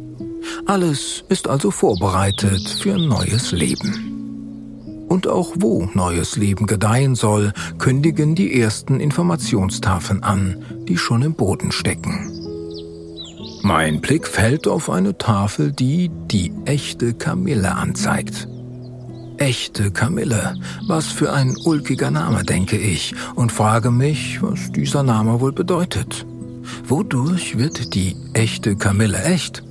Alles 0.66 1.24
ist 1.30 1.48
also 1.48 1.72
vorbereitet 1.72 2.68
für 2.68 2.98
neues 2.98 3.52
Leben. 3.52 5.06
Und 5.08 5.28
auch 5.28 5.54
wo 5.60 5.88
neues 5.94 6.38
Leben 6.38 6.68
gedeihen 6.68 7.16
soll, 7.16 7.54
kündigen 7.78 8.34
die 8.36 8.60
ersten 8.60 9.00
Informationstafeln 9.00 10.24
an, 10.24 10.64
die 10.88 10.98
schon 10.98 11.22
im 11.22 11.34
Boden 11.34 11.72
stecken. 11.72 12.41
Mein 13.64 14.02
Blick 14.02 14.28
fällt 14.28 14.68
auf 14.68 14.90
eine 14.90 15.18
Tafel, 15.20 15.72
die 15.72 16.10
die 16.10 16.52
echte 16.66 17.14
Kamille 17.14 17.76
anzeigt. 17.76 18.48
Echte 19.38 19.92
Kamille, 19.92 20.56
was 20.88 21.08
für 21.08 21.32
ein 21.32 21.56
ulkiger 21.64 22.10
Name, 22.10 22.44
denke 22.44 22.78
ich, 22.78 23.14
und 23.36 23.52
frage 23.52 23.92
mich, 23.92 24.42
was 24.42 24.72
dieser 24.72 25.04
Name 25.04 25.40
wohl 25.42 25.52
bedeutet. 25.52 26.26
Wodurch 26.86 27.58
wird 27.58 27.94
die 27.94 28.16
echte 28.34 28.76
Kamille 28.76 29.22
echt? 29.24 29.64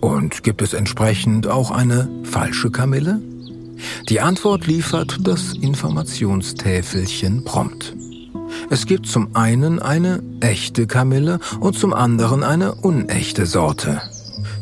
Und 0.00 0.42
gibt 0.42 0.60
es 0.62 0.74
entsprechend 0.74 1.46
auch 1.46 1.70
eine 1.70 2.08
falsche 2.24 2.70
Kamille? 2.70 3.20
Die 4.08 4.20
Antwort 4.20 4.66
liefert 4.66 5.18
das 5.22 5.54
Informationstäfelchen 5.54 7.44
prompt. 7.44 7.94
Es 8.72 8.86
gibt 8.86 9.06
zum 9.06 9.34
einen 9.34 9.80
eine 9.80 10.22
echte 10.38 10.86
Kamille 10.86 11.40
und 11.58 11.76
zum 11.76 11.92
anderen 11.92 12.44
eine 12.44 12.76
unechte 12.76 13.44
Sorte. 13.44 14.00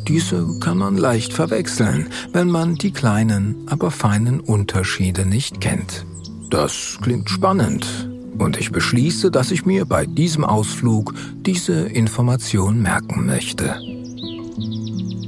Diese 0.07 0.57
kann 0.59 0.79
man 0.79 0.97
leicht 0.97 1.31
verwechseln, 1.31 2.07
wenn 2.33 2.49
man 2.49 2.73
die 2.73 2.89
kleinen, 2.89 3.67
aber 3.67 3.91
feinen 3.91 4.39
Unterschiede 4.39 5.27
nicht 5.27 5.61
kennt. 5.61 6.07
Das 6.49 6.97
klingt 7.03 7.29
spannend 7.29 8.09
und 8.39 8.59
ich 8.59 8.71
beschließe, 8.71 9.29
dass 9.29 9.51
ich 9.51 9.67
mir 9.67 9.85
bei 9.85 10.07
diesem 10.07 10.43
Ausflug 10.43 11.13
diese 11.45 11.81
Information 11.81 12.81
merken 12.81 13.27
möchte. 13.27 13.79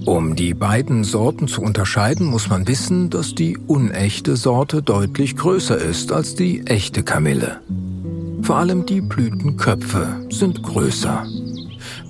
Um 0.08 0.36
die 0.36 0.56
beiden 0.56 1.04
Sorten 1.04 1.48
zu 1.48 1.62
unterscheiden, 1.62 2.26
muss 2.26 2.50
man 2.50 2.68
wissen, 2.68 3.12
dass 3.12 3.36
die 3.36 3.60
unechte 3.60 4.36
Sorte 4.36 4.82
deutlich 4.82 5.38
größer 5.38 5.78
ist 5.78 6.12
als 6.12 6.34
die 6.34 6.66
echte 6.66 7.04
Kamille. 7.04 7.60
Vor 8.52 8.58
allem 8.58 8.86
die 8.86 9.00
Blütenköpfe 9.00 10.28
sind 10.30 10.62
größer. 10.62 11.26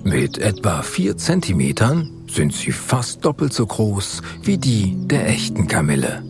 Mit 0.02 0.38
etwa 0.38 0.82
vier 0.82 1.16
Zentimetern 1.16 2.10
sind 2.28 2.52
sie 2.52 2.72
fast 2.72 3.24
doppelt 3.24 3.52
so 3.52 3.64
groß 3.64 4.22
wie 4.42 4.58
die 4.58 4.96
der 5.06 5.28
echten 5.28 5.68
Kamille. 5.68 6.24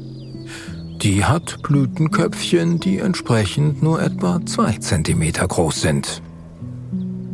Die 1.00 1.24
hat 1.24 1.62
Blütenköpfchen, 1.62 2.78
die 2.78 2.98
entsprechend 2.98 3.82
nur 3.82 4.02
etwa 4.02 4.44
zwei 4.44 4.72
Zentimeter 4.72 5.48
groß 5.48 5.80
sind. 5.80 6.20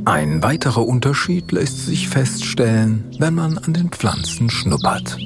Ein 0.05 0.45
weiterer 0.45 0.87
Unterschied 0.87 1.51
lässt 1.51 1.85
sich 1.85 2.09
feststellen, 2.09 3.03
wenn 3.19 3.35
man 3.35 3.59
an 3.59 3.73
den 3.73 3.89
Pflanzen 3.89 4.51
schnuppert. 4.51 5.17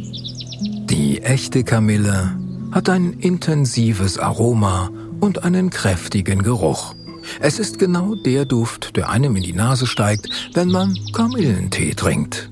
Die 0.88 1.20
echte 1.20 1.64
Kamille 1.64 2.34
hat 2.70 2.88
ein 2.88 3.12
intensives 3.12 4.18
Aroma 4.18 4.88
und 5.20 5.44
einen 5.44 5.68
kräftigen 5.68 6.42
Geruch. 6.42 6.94
Es 7.40 7.58
ist 7.58 7.78
genau 7.78 8.14
der 8.14 8.44
Duft, 8.44 8.96
der 8.96 9.08
einem 9.08 9.36
in 9.36 9.42
die 9.42 9.52
Nase 9.52 9.86
steigt, 9.86 10.28
wenn 10.54 10.68
man 10.68 10.96
Kamillentee 11.12 11.94
trinkt. 11.94 12.50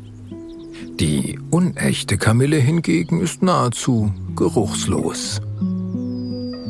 Die 1.00 1.38
unechte 1.50 2.18
Kamille 2.18 2.58
hingegen 2.58 3.20
ist 3.20 3.42
nahezu 3.42 4.12
geruchslos. 4.36 5.40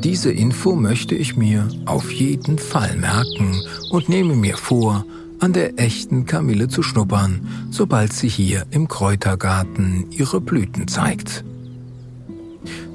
Diese 0.02 0.32
Info 0.32 0.76
möchte 0.76 1.14
ich 1.14 1.36
mir 1.36 1.68
auf 1.84 2.10
jeden 2.10 2.58
Fall 2.58 2.96
merken 2.96 3.60
und 3.90 4.08
nehme 4.08 4.34
mir 4.34 4.56
vor, 4.56 5.04
an 5.40 5.52
der 5.52 5.78
echten 5.78 6.26
Kamille 6.26 6.68
zu 6.68 6.82
schnuppern, 6.82 7.46
sobald 7.70 8.12
sie 8.12 8.28
hier 8.28 8.66
im 8.70 8.88
Kräutergarten 8.88 10.06
ihre 10.10 10.40
Blüten 10.40 10.86
zeigt. 10.86 11.44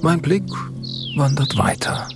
Mein 0.02 0.22
Blick 0.22 0.46
wandert 1.16 1.58
weiter. 1.58 2.08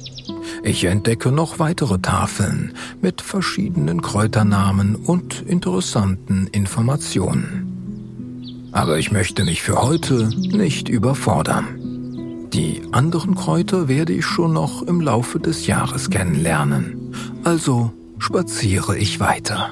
Ich 0.63 0.83
entdecke 0.83 1.31
noch 1.31 1.59
weitere 1.59 1.99
Tafeln 1.99 2.73
mit 3.01 3.21
verschiedenen 3.21 4.01
Kräuternamen 4.01 4.95
und 4.95 5.41
interessanten 5.41 6.47
Informationen. 6.47 8.69
Aber 8.71 8.99
ich 8.99 9.11
möchte 9.11 9.45
mich 9.45 9.61
für 9.61 9.81
heute 9.81 10.27
nicht 10.27 10.89
überfordern. 10.89 12.47
Die 12.53 12.81
anderen 12.91 13.35
Kräuter 13.35 13.87
werde 13.87 14.13
ich 14.13 14.25
schon 14.25 14.53
noch 14.53 14.81
im 14.81 15.01
Laufe 15.01 15.39
des 15.39 15.67
Jahres 15.67 16.09
kennenlernen. 16.09 17.13
Also 17.43 17.91
spaziere 18.17 18.97
ich 18.97 19.19
weiter. 19.19 19.71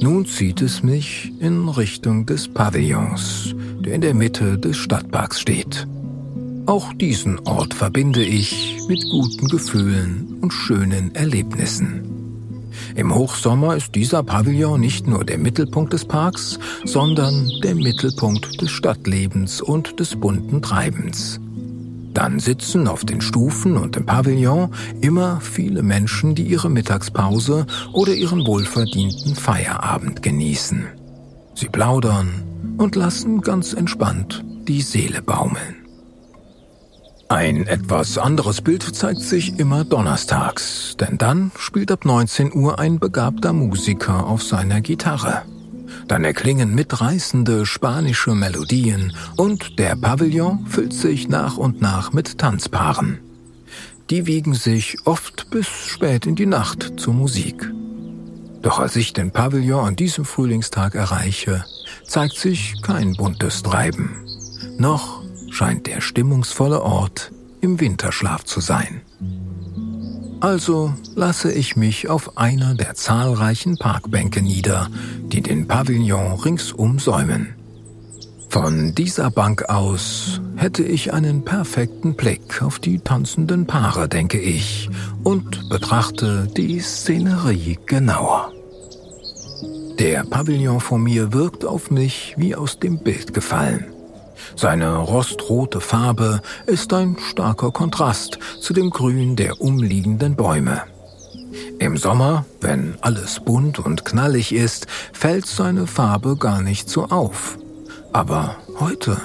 Nun 0.00 0.26
zieht 0.26 0.60
es 0.60 0.82
mich 0.82 1.32
in 1.40 1.68
Richtung 1.68 2.26
des 2.26 2.48
Pavillons, 2.48 3.54
der 3.80 3.94
in 3.94 4.00
der 4.00 4.14
Mitte 4.14 4.58
des 4.58 4.76
Stadtparks 4.76 5.40
steht. 5.40 5.86
Auch 6.66 6.94
diesen 6.94 7.40
Ort 7.40 7.74
verbinde 7.74 8.24
ich 8.24 8.78
mit 8.88 9.04
guten 9.10 9.48
Gefühlen 9.48 10.38
und 10.40 10.50
schönen 10.50 11.14
Erlebnissen. 11.14 12.70
Im 12.94 13.14
Hochsommer 13.14 13.76
ist 13.76 13.94
dieser 13.94 14.22
Pavillon 14.22 14.80
nicht 14.80 15.06
nur 15.06 15.24
der 15.24 15.36
Mittelpunkt 15.36 15.92
des 15.92 16.06
Parks, 16.06 16.58
sondern 16.84 17.50
der 17.62 17.74
Mittelpunkt 17.74 18.62
des 18.62 18.70
Stadtlebens 18.70 19.60
und 19.60 20.00
des 20.00 20.16
bunten 20.16 20.62
Treibens. 20.62 21.38
Dann 22.14 22.40
sitzen 22.40 22.88
auf 22.88 23.04
den 23.04 23.20
Stufen 23.20 23.76
und 23.76 23.98
im 23.98 24.06
Pavillon 24.06 24.70
immer 25.02 25.40
viele 25.42 25.82
Menschen, 25.82 26.34
die 26.34 26.44
ihre 26.44 26.70
Mittagspause 26.70 27.66
oder 27.92 28.14
ihren 28.14 28.46
wohlverdienten 28.46 29.34
Feierabend 29.34 30.22
genießen. 30.22 30.86
Sie 31.54 31.68
plaudern 31.68 32.44
und 32.78 32.96
lassen 32.96 33.42
ganz 33.42 33.74
entspannt 33.74 34.42
die 34.66 34.80
Seele 34.80 35.20
baumeln. 35.20 35.83
Ein 37.28 37.66
etwas 37.66 38.18
anderes 38.18 38.60
Bild 38.60 38.82
zeigt 38.82 39.20
sich 39.20 39.58
immer 39.58 39.84
donnerstags, 39.84 40.94
denn 41.00 41.16
dann 41.16 41.52
spielt 41.58 41.90
ab 41.90 42.04
19 42.04 42.54
Uhr 42.54 42.78
ein 42.78 42.98
begabter 42.98 43.52
Musiker 43.52 44.26
auf 44.26 44.42
seiner 44.42 44.82
Gitarre. 44.82 45.42
Dann 46.06 46.24
erklingen 46.24 46.74
mitreißende 46.74 47.64
spanische 47.64 48.34
Melodien 48.34 49.16
und 49.36 49.78
der 49.78 49.96
Pavillon 49.96 50.66
füllt 50.66 50.92
sich 50.92 51.28
nach 51.28 51.56
und 51.56 51.80
nach 51.80 52.12
mit 52.12 52.38
Tanzpaaren. 52.38 53.20
Die 54.10 54.26
wiegen 54.26 54.52
sich 54.52 54.98
oft 55.06 55.48
bis 55.50 55.66
spät 55.66 56.26
in 56.26 56.36
die 56.36 56.46
Nacht 56.46 57.00
zur 57.00 57.14
Musik. 57.14 57.72
Doch 58.60 58.78
als 58.78 58.96
ich 58.96 59.14
den 59.14 59.30
Pavillon 59.30 59.86
an 59.86 59.96
diesem 59.96 60.26
Frühlingstag 60.26 60.94
erreiche, 60.94 61.64
zeigt 62.06 62.36
sich 62.36 62.82
kein 62.82 63.14
buntes 63.14 63.62
Treiben. 63.62 64.26
Noch 64.78 65.23
scheint 65.54 65.86
der 65.86 66.00
stimmungsvolle 66.00 66.82
Ort 66.82 67.30
im 67.60 67.80
Winterschlaf 67.80 68.44
zu 68.44 68.60
sein. 68.60 69.02
Also 70.40 70.92
lasse 71.14 71.52
ich 71.52 71.76
mich 71.76 72.08
auf 72.08 72.36
einer 72.36 72.74
der 72.74 72.94
zahlreichen 72.94 73.78
Parkbänke 73.78 74.42
nieder, 74.42 74.88
die 75.28 75.40
den 75.40 75.66
Pavillon 75.66 76.32
ringsum 76.40 76.98
säumen. 76.98 77.54
Von 78.50 78.94
dieser 78.94 79.30
Bank 79.30 79.68
aus 79.68 80.40
hätte 80.56 80.82
ich 80.82 81.12
einen 81.12 81.44
perfekten 81.44 82.14
Blick 82.14 82.62
auf 82.62 82.78
die 82.78 82.98
tanzenden 82.98 83.66
Paare, 83.66 84.08
denke 84.08 84.38
ich, 84.38 84.90
und 85.22 85.68
betrachte 85.70 86.48
die 86.56 86.80
Szenerie 86.80 87.78
genauer. 87.86 88.52
Der 89.98 90.24
Pavillon 90.24 90.80
vor 90.80 90.98
mir 90.98 91.32
wirkt 91.32 91.64
auf 91.64 91.90
mich 91.90 92.34
wie 92.36 92.54
aus 92.54 92.80
dem 92.80 92.98
Bild 92.98 93.32
gefallen. 93.32 93.93
Seine 94.56 94.96
rostrote 94.96 95.80
Farbe 95.80 96.40
ist 96.66 96.92
ein 96.92 97.16
starker 97.30 97.70
Kontrast 97.70 98.38
zu 98.60 98.72
dem 98.72 98.90
Grün 98.90 99.36
der 99.36 99.60
umliegenden 99.60 100.36
Bäume. 100.36 100.82
Im 101.78 101.96
Sommer, 101.96 102.44
wenn 102.60 102.96
alles 103.00 103.40
bunt 103.40 103.78
und 103.78 104.04
knallig 104.04 104.52
ist, 104.52 104.86
fällt 105.12 105.46
seine 105.46 105.86
Farbe 105.86 106.36
gar 106.36 106.62
nicht 106.62 106.88
so 106.88 107.04
auf. 107.06 107.58
Aber 108.12 108.56
heute, 108.78 109.16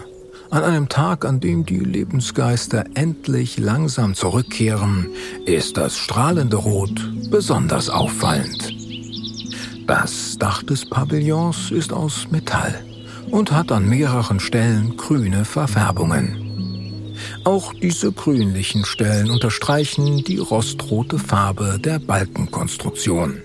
an 0.50 0.64
einem 0.64 0.90
Tag, 0.90 1.26
an 1.26 1.40
dem 1.40 1.66
die 1.66 1.80
Lebensgeister 1.80 2.86
endlich 2.96 3.58
langsam 3.58 4.16
zurückkehren, 4.16 5.10
ist 5.46 5.78
das 5.78 5.96
strahlende 5.96 6.58
Rot 6.58 7.12
besonders 7.30 7.90
auffallend. 7.90 8.74
Das 9.86 10.38
Dach 10.38 10.64
des 10.64 10.90
Pavillons 10.90 11.72
ist 11.72 11.94
aus 11.94 12.28
Metall 12.32 12.84
und 13.32 13.52
hat 13.52 13.72
an 13.72 13.88
mehreren 13.88 14.40
Stellen 14.40 14.98
grüne 14.98 15.46
Verfärbungen. 15.46 17.16
Auch 17.44 17.74
diese 17.74 18.12
grünlichen 18.12 18.86
Stellen 18.86 19.30
unterstreichen 19.30 20.24
die 20.24 20.38
rostrote 20.38 21.20
Farbe 21.20 21.80
der 21.80 22.00
Balkenkonstruktion. 22.00 23.42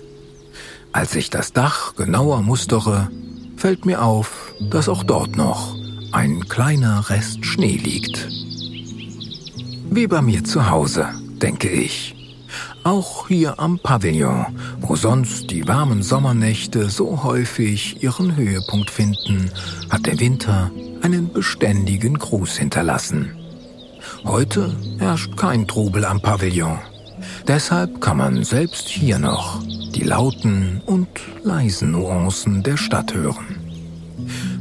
Als 0.91 1.15
ich 1.15 1.29
das 1.29 1.53
Dach 1.53 1.95
genauer 1.95 2.41
mustere, 2.41 3.09
fällt 3.57 3.85
mir 3.85 4.01
auf, 4.01 4.53
dass 4.59 4.89
auch 4.89 5.03
dort 5.03 5.35
noch 5.35 5.75
ein 6.11 6.47
kleiner 6.47 7.09
Rest 7.09 7.45
Schnee 7.45 7.77
liegt. 7.77 8.27
Wie 9.89 10.07
bei 10.07 10.21
mir 10.21 10.43
zu 10.43 10.69
Hause, 10.69 11.09
denke 11.41 11.69
ich. 11.69 12.14
Auch 12.85 13.29
hier 13.29 13.59
am 13.59 13.79
Pavillon, 13.79 14.45
wo 14.79 14.95
sonst 14.95 15.49
die 15.49 15.67
warmen 15.67 16.03
Sommernächte 16.03 16.87
so 16.87 17.23
häufig 17.23 18.03
ihren 18.03 18.35
Höhepunkt 18.35 18.91
finden, 18.91 19.49
hat 19.89 20.05
der 20.05 20.19
Winter 20.19 20.69
einen 21.01 21.33
beständigen 21.33 22.19
Gruß 22.19 22.57
hinterlassen. 22.57 23.35
Heute 24.23 24.75
herrscht 24.99 25.35
kein 25.35 25.67
Trubel 25.67 26.05
am 26.05 26.21
Pavillon. 26.21 26.77
Deshalb 27.47 28.01
kann 28.01 28.17
man 28.17 28.43
selbst 28.43 28.87
hier 28.87 29.17
noch 29.17 29.63
die 29.95 30.03
lauten 30.03 30.79
und 30.85 31.07
leisen 31.43 31.89
Nuancen 31.89 32.61
der 32.61 32.77
Stadt 32.77 33.15
hören. 33.15 33.57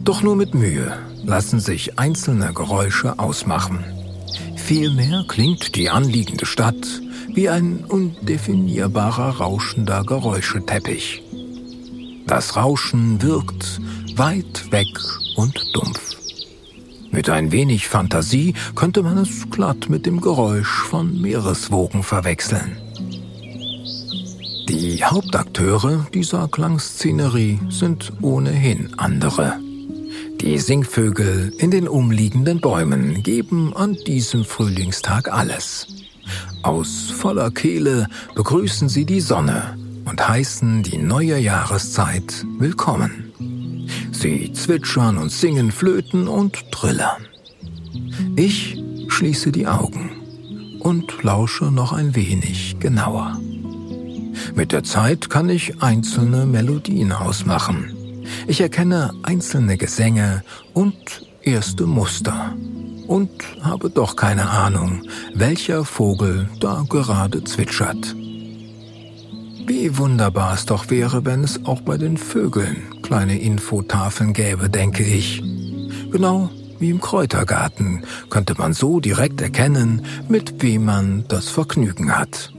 Doch 0.02 0.22
nur 0.22 0.34
mit 0.34 0.54
Mühe 0.54 0.96
lassen 1.24 1.60
sich 1.60 1.98
einzelne 1.98 2.54
Geräusche 2.54 3.18
ausmachen. 3.18 3.84
Vielmehr 4.56 5.26
klingt 5.28 5.76
die 5.76 5.90
anliegende 5.90 6.46
Stadt 6.46 7.02
wie 7.35 7.49
ein 7.49 7.85
undefinierbarer 7.85 9.37
rauschender 9.38 10.05
Geräuscheteppich. 10.05 11.23
Das 12.27 12.57
Rauschen 12.57 13.20
wirkt 13.20 13.81
weit 14.16 14.70
weg 14.70 14.87
und 15.37 15.61
dumpf. 15.75 16.16
Mit 17.11 17.29
ein 17.29 17.53
wenig 17.53 17.87
Fantasie 17.87 18.55
könnte 18.75 19.03
man 19.03 19.18
es 19.18 19.51
glatt 19.51 19.88
mit 19.88 20.07
dem 20.07 20.20
Geräusch 20.20 20.83
von 20.83 21.20
Meereswogen 21.20 22.03
verwechseln. 22.03 22.77
Die 24.68 25.05
Hauptakteure 25.05 26.07
dieser 26.14 26.49
Klangszenerie 26.49 27.61
sind 27.68 28.12
ohnehin 28.23 28.94
andere. 28.97 29.59
Die 30.40 30.59
Singvögel 30.59 31.53
in 31.59 31.70
den 31.70 31.87
umliegenden 31.87 32.61
Bäumen 32.61 33.23
geben 33.23 33.77
an 33.77 33.97
diesem 34.07 34.44
Frühlingstag 34.44 35.33
alles. 35.33 35.93
Aus 36.62 37.10
voller 37.10 37.50
Kehle 37.50 38.06
begrüßen 38.34 38.88
sie 38.88 39.04
die 39.04 39.20
Sonne 39.20 39.76
und 40.04 40.26
heißen 40.26 40.82
die 40.82 40.98
neue 40.98 41.38
Jahreszeit 41.38 42.44
willkommen. 42.58 43.32
Sie 44.12 44.52
zwitschern 44.52 45.18
und 45.18 45.30
singen 45.30 45.70
Flöten 45.70 46.28
und 46.28 46.70
trillern. 46.70 47.26
Ich 48.37 48.82
schließe 49.08 49.52
die 49.52 49.66
Augen 49.66 50.10
und 50.80 51.22
lausche 51.22 51.66
noch 51.66 51.92
ein 51.92 52.14
wenig 52.14 52.76
genauer. 52.80 53.38
Mit 54.54 54.72
der 54.72 54.84
Zeit 54.84 55.30
kann 55.30 55.48
ich 55.48 55.82
einzelne 55.82 56.46
Melodien 56.46 57.12
ausmachen. 57.12 57.94
Ich 58.46 58.60
erkenne 58.60 59.12
einzelne 59.22 59.76
Gesänge 59.76 60.42
und 60.72 61.26
erste 61.42 61.87
Muster 61.87 62.54
und 63.07 63.31
habe 63.62 63.90
doch 63.90 64.17
keine 64.17 64.49
Ahnung, 64.49 65.03
welcher 65.35 65.85
Vogel 65.85 66.49
da 66.61 66.85
gerade 66.88 67.45
zwitschert. 67.45 68.14
Wie 69.67 69.97
wunderbar 69.97 70.55
es 70.55 70.67
doch 70.67 70.90
wäre, 70.90 71.25
wenn 71.25 71.43
es 71.43 71.64
auch 71.64 71.81
bei 71.81 71.97
den 71.97 72.19
Vögeln 72.19 73.01
kleine 73.03 73.38
Infotafeln 73.38 74.33
gäbe, 74.33 74.69
denke 74.69 75.03
ich. 75.03 75.43
Genau 76.11 76.51
wie 76.79 76.90
im 76.90 77.01
Kräutergarten 77.01 78.05
könnte 78.31 78.55
man 78.59 78.73
so 78.73 79.01
direkt 79.01 79.40
erkennen, 79.40 80.05
mit 80.29 80.62
wem 80.62 80.85
man 80.85 81.25
das 81.29 81.49
Vergnügen 81.49 82.14
hat. 82.14 82.53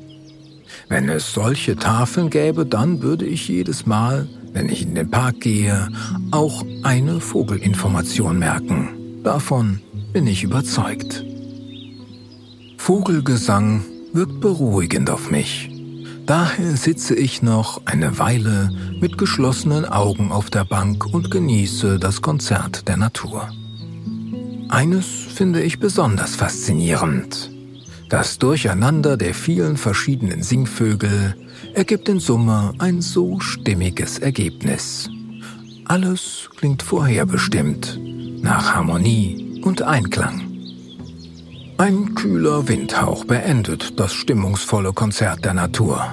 Wenn 0.90 1.10
es 1.10 1.34
solche 1.34 1.76
Tafeln 1.76 2.30
gäbe, 2.30 2.66
dann 2.66 3.02
würde 3.02 3.26
ich 3.26 3.48
jedes 3.48 3.86
Mal, 3.86 4.28
wenn 4.54 4.70
ich 4.70 4.84
in 4.84 4.96
den 4.96 5.12
Park 5.12 5.42
gehe, 5.42 5.90
auch 6.32 6.66
eine 6.84 7.20
Vogelinformation 7.20 8.40
merken. 8.40 8.90
Davon 9.24 9.82
bin 10.16 10.28
ich 10.28 10.44
überzeugt. 10.44 11.26
Vogelgesang 12.78 13.84
wirkt 14.14 14.40
beruhigend 14.40 15.10
auf 15.10 15.30
mich. 15.30 15.70
Daher 16.26 16.78
sitze 16.78 17.16
ich 17.16 17.42
noch 17.42 17.82
eine 17.86 18.18
Weile 18.18 18.72
mit 19.02 19.18
geschlossenen 19.18 19.84
Augen 19.84 20.32
auf 20.32 20.50
der 20.50 20.64
Bank 20.64 21.06
und 21.06 21.32
genieße 21.32 22.00
das 22.00 22.22
Konzert 22.22 22.88
der 22.88 22.96
Natur. 22.96 23.50
Eines 24.70 25.06
finde 25.06 25.62
ich 25.62 25.82
besonders 25.82 26.38
faszinierend. 26.38 27.52
Das 28.08 28.40
Durcheinander 28.40 29.18
der 29.18 29.34
vielen 29.34 29.76
verschiedenen 29.76 30.44
Singvögel 30.44 31.36
ergibt 31.74 32.08
in 32.08 32.22
Summe 32.22 32.74
ein 32.78 33.02
so 33.02 33.42
stimmiges 33.42 34.20
Ergebnis. 34.20 35.10
Alles 35.84 36.50
klingt 36.56 36.84
vorherbestimmt, 36.84 38.00
nach 38.42 38.76
Harmonie 38.76 39.45
und 39.66 39.82
Einklang. 39.82 40.42
Ein 41.78 42.16
kühler 42.16 42.68
Windhauch 42.68 43.26
beendet 43.26 44.00
das 44.00 44.14
stimmungsvolle 44.14 44.94
Konzert 44.94 45.44
der 45.44 45.54
Natur. 45.54 46.08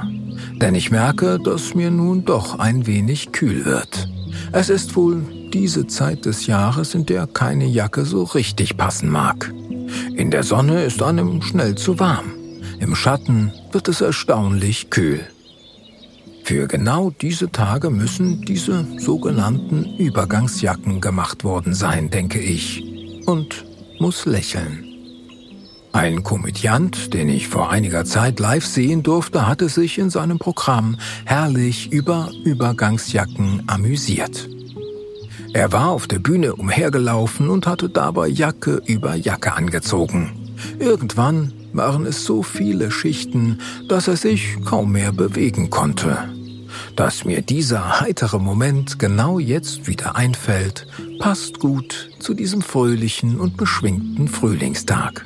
Denn 0.54 0.74
ich 0.74 0.90
merke, 0.90 1.38
dass 1.38 1.74
mir 1.74 1.90
nun 1.90 2.24
doch 2.24 2.58
ein 2.58 2.86
wenig 2.86 3.30
kühl 3.30 3.64
wird. 3.64 4.08
Es 4.52 4.70
ist 4.70 4.96
wohl 4.96 5.22
diese 5.52 5.86
Zeit 5.86 6.24
des 6.24 6.46
Jahres, 6.46 6.94
in 6.94 7.06
der 7.06 7.26
keine 7.26 7.66
Jacke 7.66 8.04
so 8.04 8.24
richtig 8.24 8.76
passen 8.76 9.10
mag. 9.10 9.52
In 10.16 10.30
der 10.30 10.42
Sonne 10.42 10.82
ist 10.82 11.02
einem 11.02 11.42
schnell 11.42 11.74
zu 11.74 12.00
warm. 12.00 12.32
Im 12.80 12.94
Schatten 12.94 13.52
wird 13.70 13.86
es 13.88 14.00
erstaunlich 14.00 14.90
kühl. 14.90 15.20
Für 16.44 16.66
genau 16.66 17.10
diese 17.10 17.52
Tage 17.52 17.90
müssen 17.90 18.42
diese 18.42 18.84
sogenannten 18.98 19.84
Übergangsjacken 19.98 21.00
gemacht 21.00 21.44
worden 21.44 21.74
sein, 21.74 22.10
denke 22.10 22.40
ich 22.40 22.91
und 23.26 23.64
muss 23.98 24.26
lächeln. 24.26 24.88
Ein 25.92 26.22
Komödiant, 26.22 27.12
den 27.12 27.28
ich 27.28 27.48
vor 27.48 27.70
einiger 27.70 28.04
Zeit 28.04 28.40
live 28.40 28.64
sehen 28.64 29.02
durfte, 29.02 29.46
hatte 29.46 29.68
sich 29.68 29.98
in 29.98 30.08
seinem 30.08 30.38
Programm 30.38 30.96
herrlich 31.26 31.92
über 31.92 32.30
Übergangsjacken 32.44 33.64
amüsiert. 33.66 34.48
Er 35.52 35.70
war 35.70 35.90
auf 35.90 36.06
der 36.06 36.18
Bühne 36.18 36.54
umhergelaufen 36.54 37.50
und 37.50 37.66
hatte 37.66 37.90
dabei 37.90 38.28
Jacke 38.28 38.80
über 38.86 39.14
Jacke 39.16 39.52
angezogen. 39.52 40.32
Irgendwann 40.78 41.52
waren 41.74 42.06
es 42.06 42.24
so 42.24 42.42
viele 42.42 42.90
Schichten, 42.90 43.60
dass 43.88 44.08
er 44.08 44.16
sich 44.16 44.56
kaum 44.64 44.92
mehr 44.92 45.12
bewegen 45.12 45.68
konnte. 45.68 46.16
Dass 46.96 47.24
mir 47.24 47.40
dieser 47.40 48.00
heitere 48.00 48.38
Moment 48.38 48.98
genau 48.98 49.38
jetzt 49.38 49.86
wieder 49.86 50.14
einfällt, 50.16 50.86
passt 51.18 51.58
gut 51.58 52.10
zu 52.18 52.34
diesem 52.34 52.62
fröhlichen 52.62 53.40
und 53.40 53.56
beschwingten 53.56 54.28
Frühlingstag. 54.28 55.24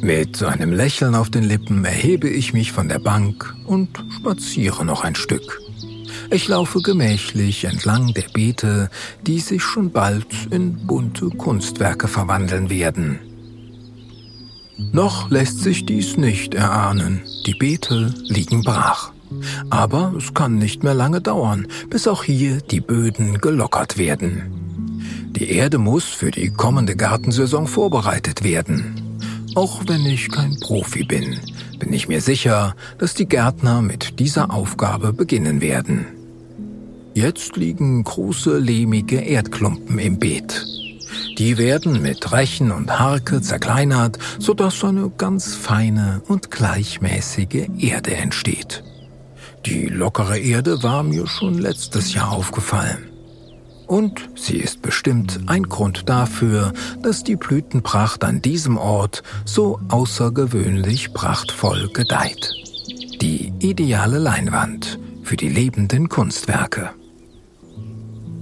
Mit 0.00 0.42
einem 0.42 0.72
Lächeln 0.72 1.14
auf 1.14 1.30
den 1.30 1.44
Lippen 1.44 1.84
erhebe 1.84 2.28
ich 2.28 2.52
mich 2.52 2.72
von 2.72 2.88
der 2.88 2.98
Bank 2.98 3.54
und 3.66 3.88
spaziere 4.16 4.84
noch 4.84 5.04
ein 5.04 5.14
Stück. 5.14 5.60
Ich 6.30 6.48
laufe 6.48 6.80
gemächlich 6.80 7.64
entlang 7.64 8.12
der 8.14 8.28
Beete, 8.32 8.90
die 9.26 9.40
sich 9.40 9.62
schon 9.62 9.92
bald 9.92 10.26
in 10.50 10.86
bunte 10.86 11.28
Kunstwerke 11.30 12.08
verwandeln 12.08 12.70
werden. 12.70 13.18
Noch 14.92 15.30
lässt 15.30 15.60
sich 15.60 15.86
dies 15.86 16.16
nicht 16.16 16.54
erahnen. 16.54 17.22
Die 17.46 17.54
Beete 17.54 18.14
liegen 18.24 18.62
brach. 18.62 19.12
Aber 19.70 20.14
es 20.16 20.34
kann 20.34 20.56
nicht 20.56 20.82
mehr 20.82 20.94
lange 20.94 21.20
dauern, 21.20 21.66
bis 21.90 22.06
auch 22.08 22.24
hier 22.24 22.60
die 22.60 22.80
Böden 22.80 23.38
gelockert 23.40 23.98
werden. 23.98 24.66
Die 25.36 25.50
Erde 25.50 25.78
muss 25.78 26.04
für 26.04 26.30
die 26.30 26.50
kommende 26.50 26.96
Gartensaison 26.96 27.66
vorbereitet 27.66 28.42
werden. 28.42 29.18
Auch 29.54 29.82
wenn 29.86 30.04
ich 30.06 30.30
kein 30.30 30.58
Profi 30.60 31.04
bin, 31.04 31.40
bin 31.78 31.92
ich 31.92 32.08
mir 32.08 32.20
sicher, 32.20 32.74
dass 32.98 33.14
die 33.14 33.26
Gärtner 33.26 33.82
mit 33.82 34.18
dieser 34.18 34.50
Aufgabe 34.50 35.12
beginnen 35.12 35.60
werden. 35.60 36.06
Jetzt 37.14 37.56
liegen 37.56 38.04
große 38.04 38.58
lehmige 38.58 39.20
Erdklumpen 39.20 39.98
im 39.98 40.18
Beet. 40.18 40.66
Die 41.38 41.58
werden 41.58 42.02
mit 42.02 42.32
Rechen 42.32 42.70
und 42.72 42.98
Harke 42.98 43.40
zerkleinert, 43.40 44.18
sodass 44.38 44.82
eine 44.84 45.10
ganz 45.16 45.54
feine 45.54 46.22
und 46.28 46.50
gleichmäßige 46.50 47.68
Erde 47.78 48.16
entsteht. 48.16 48.82
Die 49.66 49.88
lockere 49.88 50.38
Erde 50.38 50.84
war 50.84 51.02
mir 51.02 51.26
schon 51.26 51.58
letztes 51.58 52.14
Jahr 52.14 52.30
aufgefallen. 52.30 53.10
Und 53.88 54.28
sie 54.36 54.58
ist 54.58 54.80
bestimmt 54.80 55.40
ein 55.46 55.64
Grund 55.64 56.08
dafür, 56.08 56.72
dass 57.02 57.24
die 57.24 57.34
Blütenpracht 57.34 58.22
an 58.22 58.40
diesem 58.40 58.78
Ort 58.78 59.24
so 59.44 59.80
außergewöhnlich 59.88 61.12
prachtvoll 61.12 61.88
gedeiht. 61.92 62.52
Die 63.20 63.52
ideale 63.58 64.18
Leinwand 64.18 65.00
für 65.24 65.36
die 65.36 65.48
lebenden 65.48 66.08
Kunstwerke. 66.08 66.90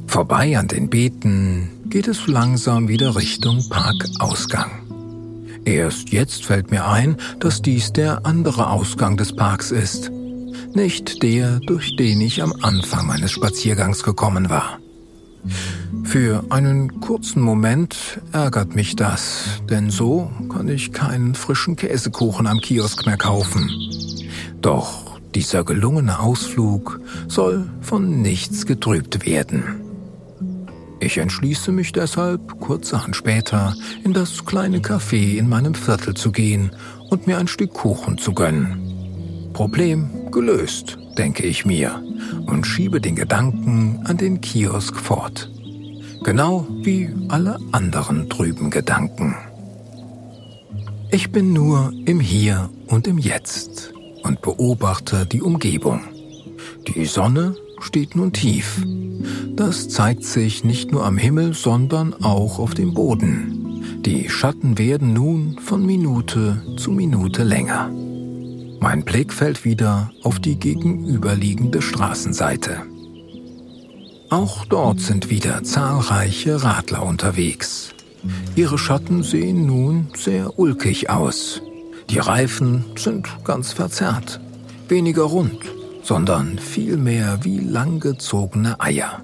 Vorbei 0.06 0.58
an 0.58 0.68
den 0.68 0.90
Beeten 0.90 1.70
geht 1.86 2.06
es 2.06 2.26
langsam 2.26 2.88
wieder 2.88 3.16
Richtung 3.16 3.66
Parkausgang. 3.70 4.70
Erst 5.64 6.10
jetzt 6.10 6.44
fällt 6.44 6.70
mir 6.70 6.86
ein, 6.86 7.16
dass 7.40 7.62
dies 7.62 7.94
der 7.94 8.26
andere 8.26 8.68
Ausgang 8.68 9.16
des 9.16 9.34
Parks 9.34 9.70
ist, 9.70 10.10
nicht 10.74 11.22
der, 11.22 11.60
durch 11.60 11.96
den 11.96 12.20
ich 12.20 12.42
am 12.42 12.52
Anfang 12.62 13.06
meines 13.06 13.30
Spaziergangs 13.30 14.02
gekommen 14.02 14.50
war. 14.50 14.78
Für 16.04 16.44
einen 16.50 17.00
kurzen 17.00 17.42
Moment 17.42 18.20
ärgert 18.32 18.74
mich 18.74 18.96
das, 18.96 19.60
denn 19.68 19.90
so 19.90 20.30
kann 20.52 20.68
ich 20.68 20.92
keinen 20.92 21.34
frischen 21.34 21.76
Käsekuchen 21.76 22.46
am 22.46 22.60
Kiosk 22.60 23.06
mehr 23.06 23.16
kaufen. 23.16 23.70
Doch 24.60 25.18
dieser 25.34 25.64
gelungene 25.64 26.20
Ausflug 26.20 27.00
soll 27.28 27.68
von 27.80 28.22
nichts 28.22 28.66
getrübt 28.66 29.26
werden. 29.26 29.80
Ich 31.00 31.18
entschließe 31.18 31.72
mich 31.72 31.92
deshalb, 31.92 32.60
kurzerhand 32.60 33.16
später, 33.16 33.74
in 34.04 34.14
das 34.14 34.46
kleine 34.46 34.78
Café 34.78 35.36
in 35.36 35.48
meinem 35.48 35.74
Viertel 35.74 36.14
zu 36.14 36.32
gehen 36.32 36.70
und 37.10 37.26
mir 37.26 37.38
ein 37.38 37.48
Stück 37.48 37.74
Kuchen 37.74 38.16
zu 38.16 38.32
gönnen. 38.32 39.50
Problem 39.52 40.08
gelöst, 40.34 40.98
denke 41.16 41.46
ich 41.46 41.64
mir, 41.64 42.02
und 42.44 42.66
schiebe 42.66 43.00
den 43.00 43.16
Gedanken 43.16 44.00
an 44.04 44.18
den 44.18 44.42
Kiosk 44.42 44.96
fort. 44.96 45.50
Genau 46.24 46.66
wie 46.82 47.08
alle 47.28 47.58
anderen 47.72 48.28
trüben 48.28 48.70
Gedanken. 48.70 49.34
Ich 51.10 51.30
bin 51.30 51.52
nur 51.52 51.92
im 52.04 52.20
Hier 52.20 52.68
und 52.88 53.06
im 53.06 53.18
Jetzt 53.18 53.92
und 54.22 54.42
beobachte 54.42 55.26
die 55.26 55.40
Umgebung. 55.40 56.00
Die 56.88 57.06
Sonne 57.06 57.54
steht 57.78 58.16
nun 58.16 58.32
tief. 58.32 58.84
Das 59.54 59.88
zeigt 59.88 60.24
sich 60.24 60.64
nicht 60.64 60.90
nur 60.90 61.06
am 61.06 61.16
Himmel, 61.16 61.54
sondern 61.54 62.14
auch 62.14 62.58
auf 62.58 62.74
dem 62.74 62.94
Boden. 62.94 64.00
Die 64.04 64.28
Schatten 64.28 64.76
werden 64.76 65.12
nun 65.12 65.58
von 65.60 65.86
Minute 65.86 66.62
zu 66.76 66.90
Minute 66.90 67.44
länger. 67.44 67.90
Mein 68.84 69.02
Blick 69.02 69.32
fällt 69.32 69.64
wieder 69.64 70.12
auf 70.22 70.38
die 70.38 70.56
gegenüberliegende 70.56 71.80
Straßenseite. 71.80 72.82
Auch 74.28 74.66
dort 74.66 75.00
sind 75.00 75.30
wieder 75.30 75.62
zahlreiche 75.62 76.62
Radler 76.62 77.02
unterwegs. 77.02 77.94
Ihre 78.54 78.76
Schatten 78.76 79.22
sehen 79.22 79.64
nun 79.64 80.08
sehr 80.14 80.58
ulkig 80.58 81.08
aus. 81.08 81.62
Die 82.10 82.18
Reifen 82.18 82.84
sind 82.96 83.26
ganz 83.42 83.72
verzerrt, 83.72 84.38
weniger 84.88 85.22
rund 85.22 85.64
sondern 86.04 86.58
vielmehr 86.58 87.38
wie 87.42 87.60
langgezogene 87.60 88.78
Eier. 88.78 89.22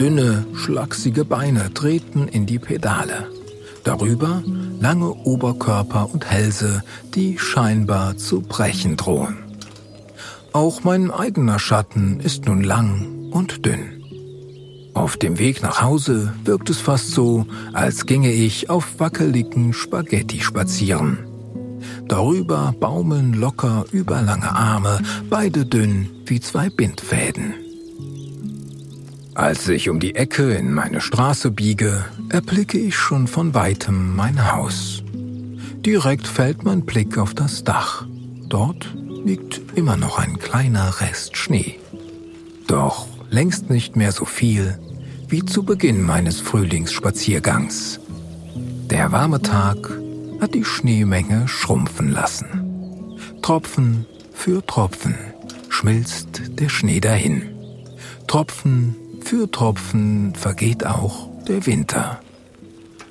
Dünne, 0.00 0.46
schlachsige 0.54 1.26
Beine 1.26 1.74
treten 1.74 2.28
in 2.28 2.46
die 2.46 2.58
Pedale. 2.58 3.28
Darüber 3.84 4.42
lange 4.82 5.14
Oberkörper 5.14 6.12
und 6.12 6.28
Hälse, 6.28 6.82
die 7.14 7.38
scheinbar 7.38 8.16
zu 8.16 8.40
brechen 8.40 8.96
drohen. 8.96 9.36
Auch 10.52 10.82
mein 10.82 11.12
eigener 11.12 11.60
Schatten 11.60 12.18
ist 12.18 12.46
nun 12.46 12.62
lang 12.64 13.30
und 13.30 13.64
dünn. 13.64 14.02
Auf 14.92 15.16
dem 15.16 15.38
Weg 15.38 15.62
nach 15.62 15.80
Hause 15.80 16.34
wirkt 16.44 16.68
es 16.68 16.78
fast 16.78 17.12
so, 17.12 17.46
als 17.72 18.06
ginge 18.06 18.32
ich 18.32 18.68
auf 18.68 18.98
wackeligen 18.98 19.72
Spaghetti 19.72 20.40
spazieren. 20.40 21.18
Darüber 22.08 22.74
baumeln 22.78 23.34
locker 23.34 23.84
überlange 23.92 24.50
Arme, 24.50 25.00
beide 25.30 25.64
dünn 25.64 26.10
wie 26.26 26.40
zwei 26.40 26.68
Bindfäden. 26.68 27.54
Als 29.34 29.66
ich 29.68 29.88
um 29.88 29.98
die 29.98 30.14
Ecke 30.14 30.52
in 30.54 30.74
meine 30.74 31.00
Straße 31.00 31.50
biege, 31.50 32.04
erblicke 32.28 32.78
ich 32.78 32.96
schon 32.96 33.26
von 33.26 33.54
weitem 33.54 34.14
mein 34.14 34.52
Haus. 34.52 35.02
Direkt 35.86 36.26
fällt 36.26 36.64
mein 36.64 36.84
Blick 36.84 37.16
auf 37.16 37.32
das 37.32 37.64
Dach. 37.64 38.04
Dort 38.48 38.94
liegt 39.24 39.62
immer 39.74 39.96
noch 39.96 40.18
ein 40.18 40.38
kleiner 40.38 41.00
Rest 41.00 41.38
Schnee. 41.38 41.78
Doch 42.66 43.06
längst 43.30 43.70
nicht 43.70 43.96
mehr 43.96 44.12
so 44.12 44.26
viel 44.26 44.78
wie 45.28 45.44
zu 45.44 45.62
Beginn 45.62 46.02
meines 46.02 46.40
Frühlingsspaziergangs. 46.40 48.00
Der 48.90 49.12
warme 49.12 49.40
Tag 49.40 49.78
hat 50.42 50.52
die 50.52 50.64
Schneemenge 50.64 51.48
schrumpfen 51.48 52.12
lassen. 52.12 53.16
Tropfen 53.40 54.04
für 54.34 54.64
Tropfen 54.66 55.16
schmilzt 55.70 56.42
der 56.60 56.68
Schnee 56.68 57.00
dahin. 57.00 57.42
Tropfen 58.26 58.94
für 59.24 59.50
Tropfen 59.50 60.34
vergeht 60.34 60.86
auch 60.86 61.28
der 61.46 61.66
Winter. 61.66 62.20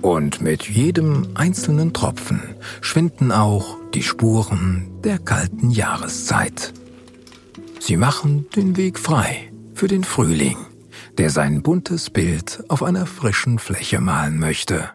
Und 0.02 0.42
mit 0.42 0.64
jedem 0.68 1.30
einzelnen 1.36 1.94
Tropfen 1.94 2.42
schwinden 2.82 3.32
auch 3.32 3.78
die 3.94 4.04
Spuren 4.04 4.90
der 5.04 5.20
kalten 5.20 5.70
Jahreszeit. 5.70 6.74
Sie 7.80 7.98
machen 7.98 8.48
den 8.56 8.78
Weg 8.78 8.98
frei 8.98 9.52
für 9.74 9.88
den 9.88 10.04
Frühling, 10.04 10.58
der 11.18 11.30
sein 11.30 11.62
buntes 11.62 12.10
Bild 12.10 12.64
auf 12.68 12.84
einer 12.84 13.06
frischen 13.06 13.60
Fläche 13.60 14.00
malen 14.00 14.40
möchte. 14.40 14.90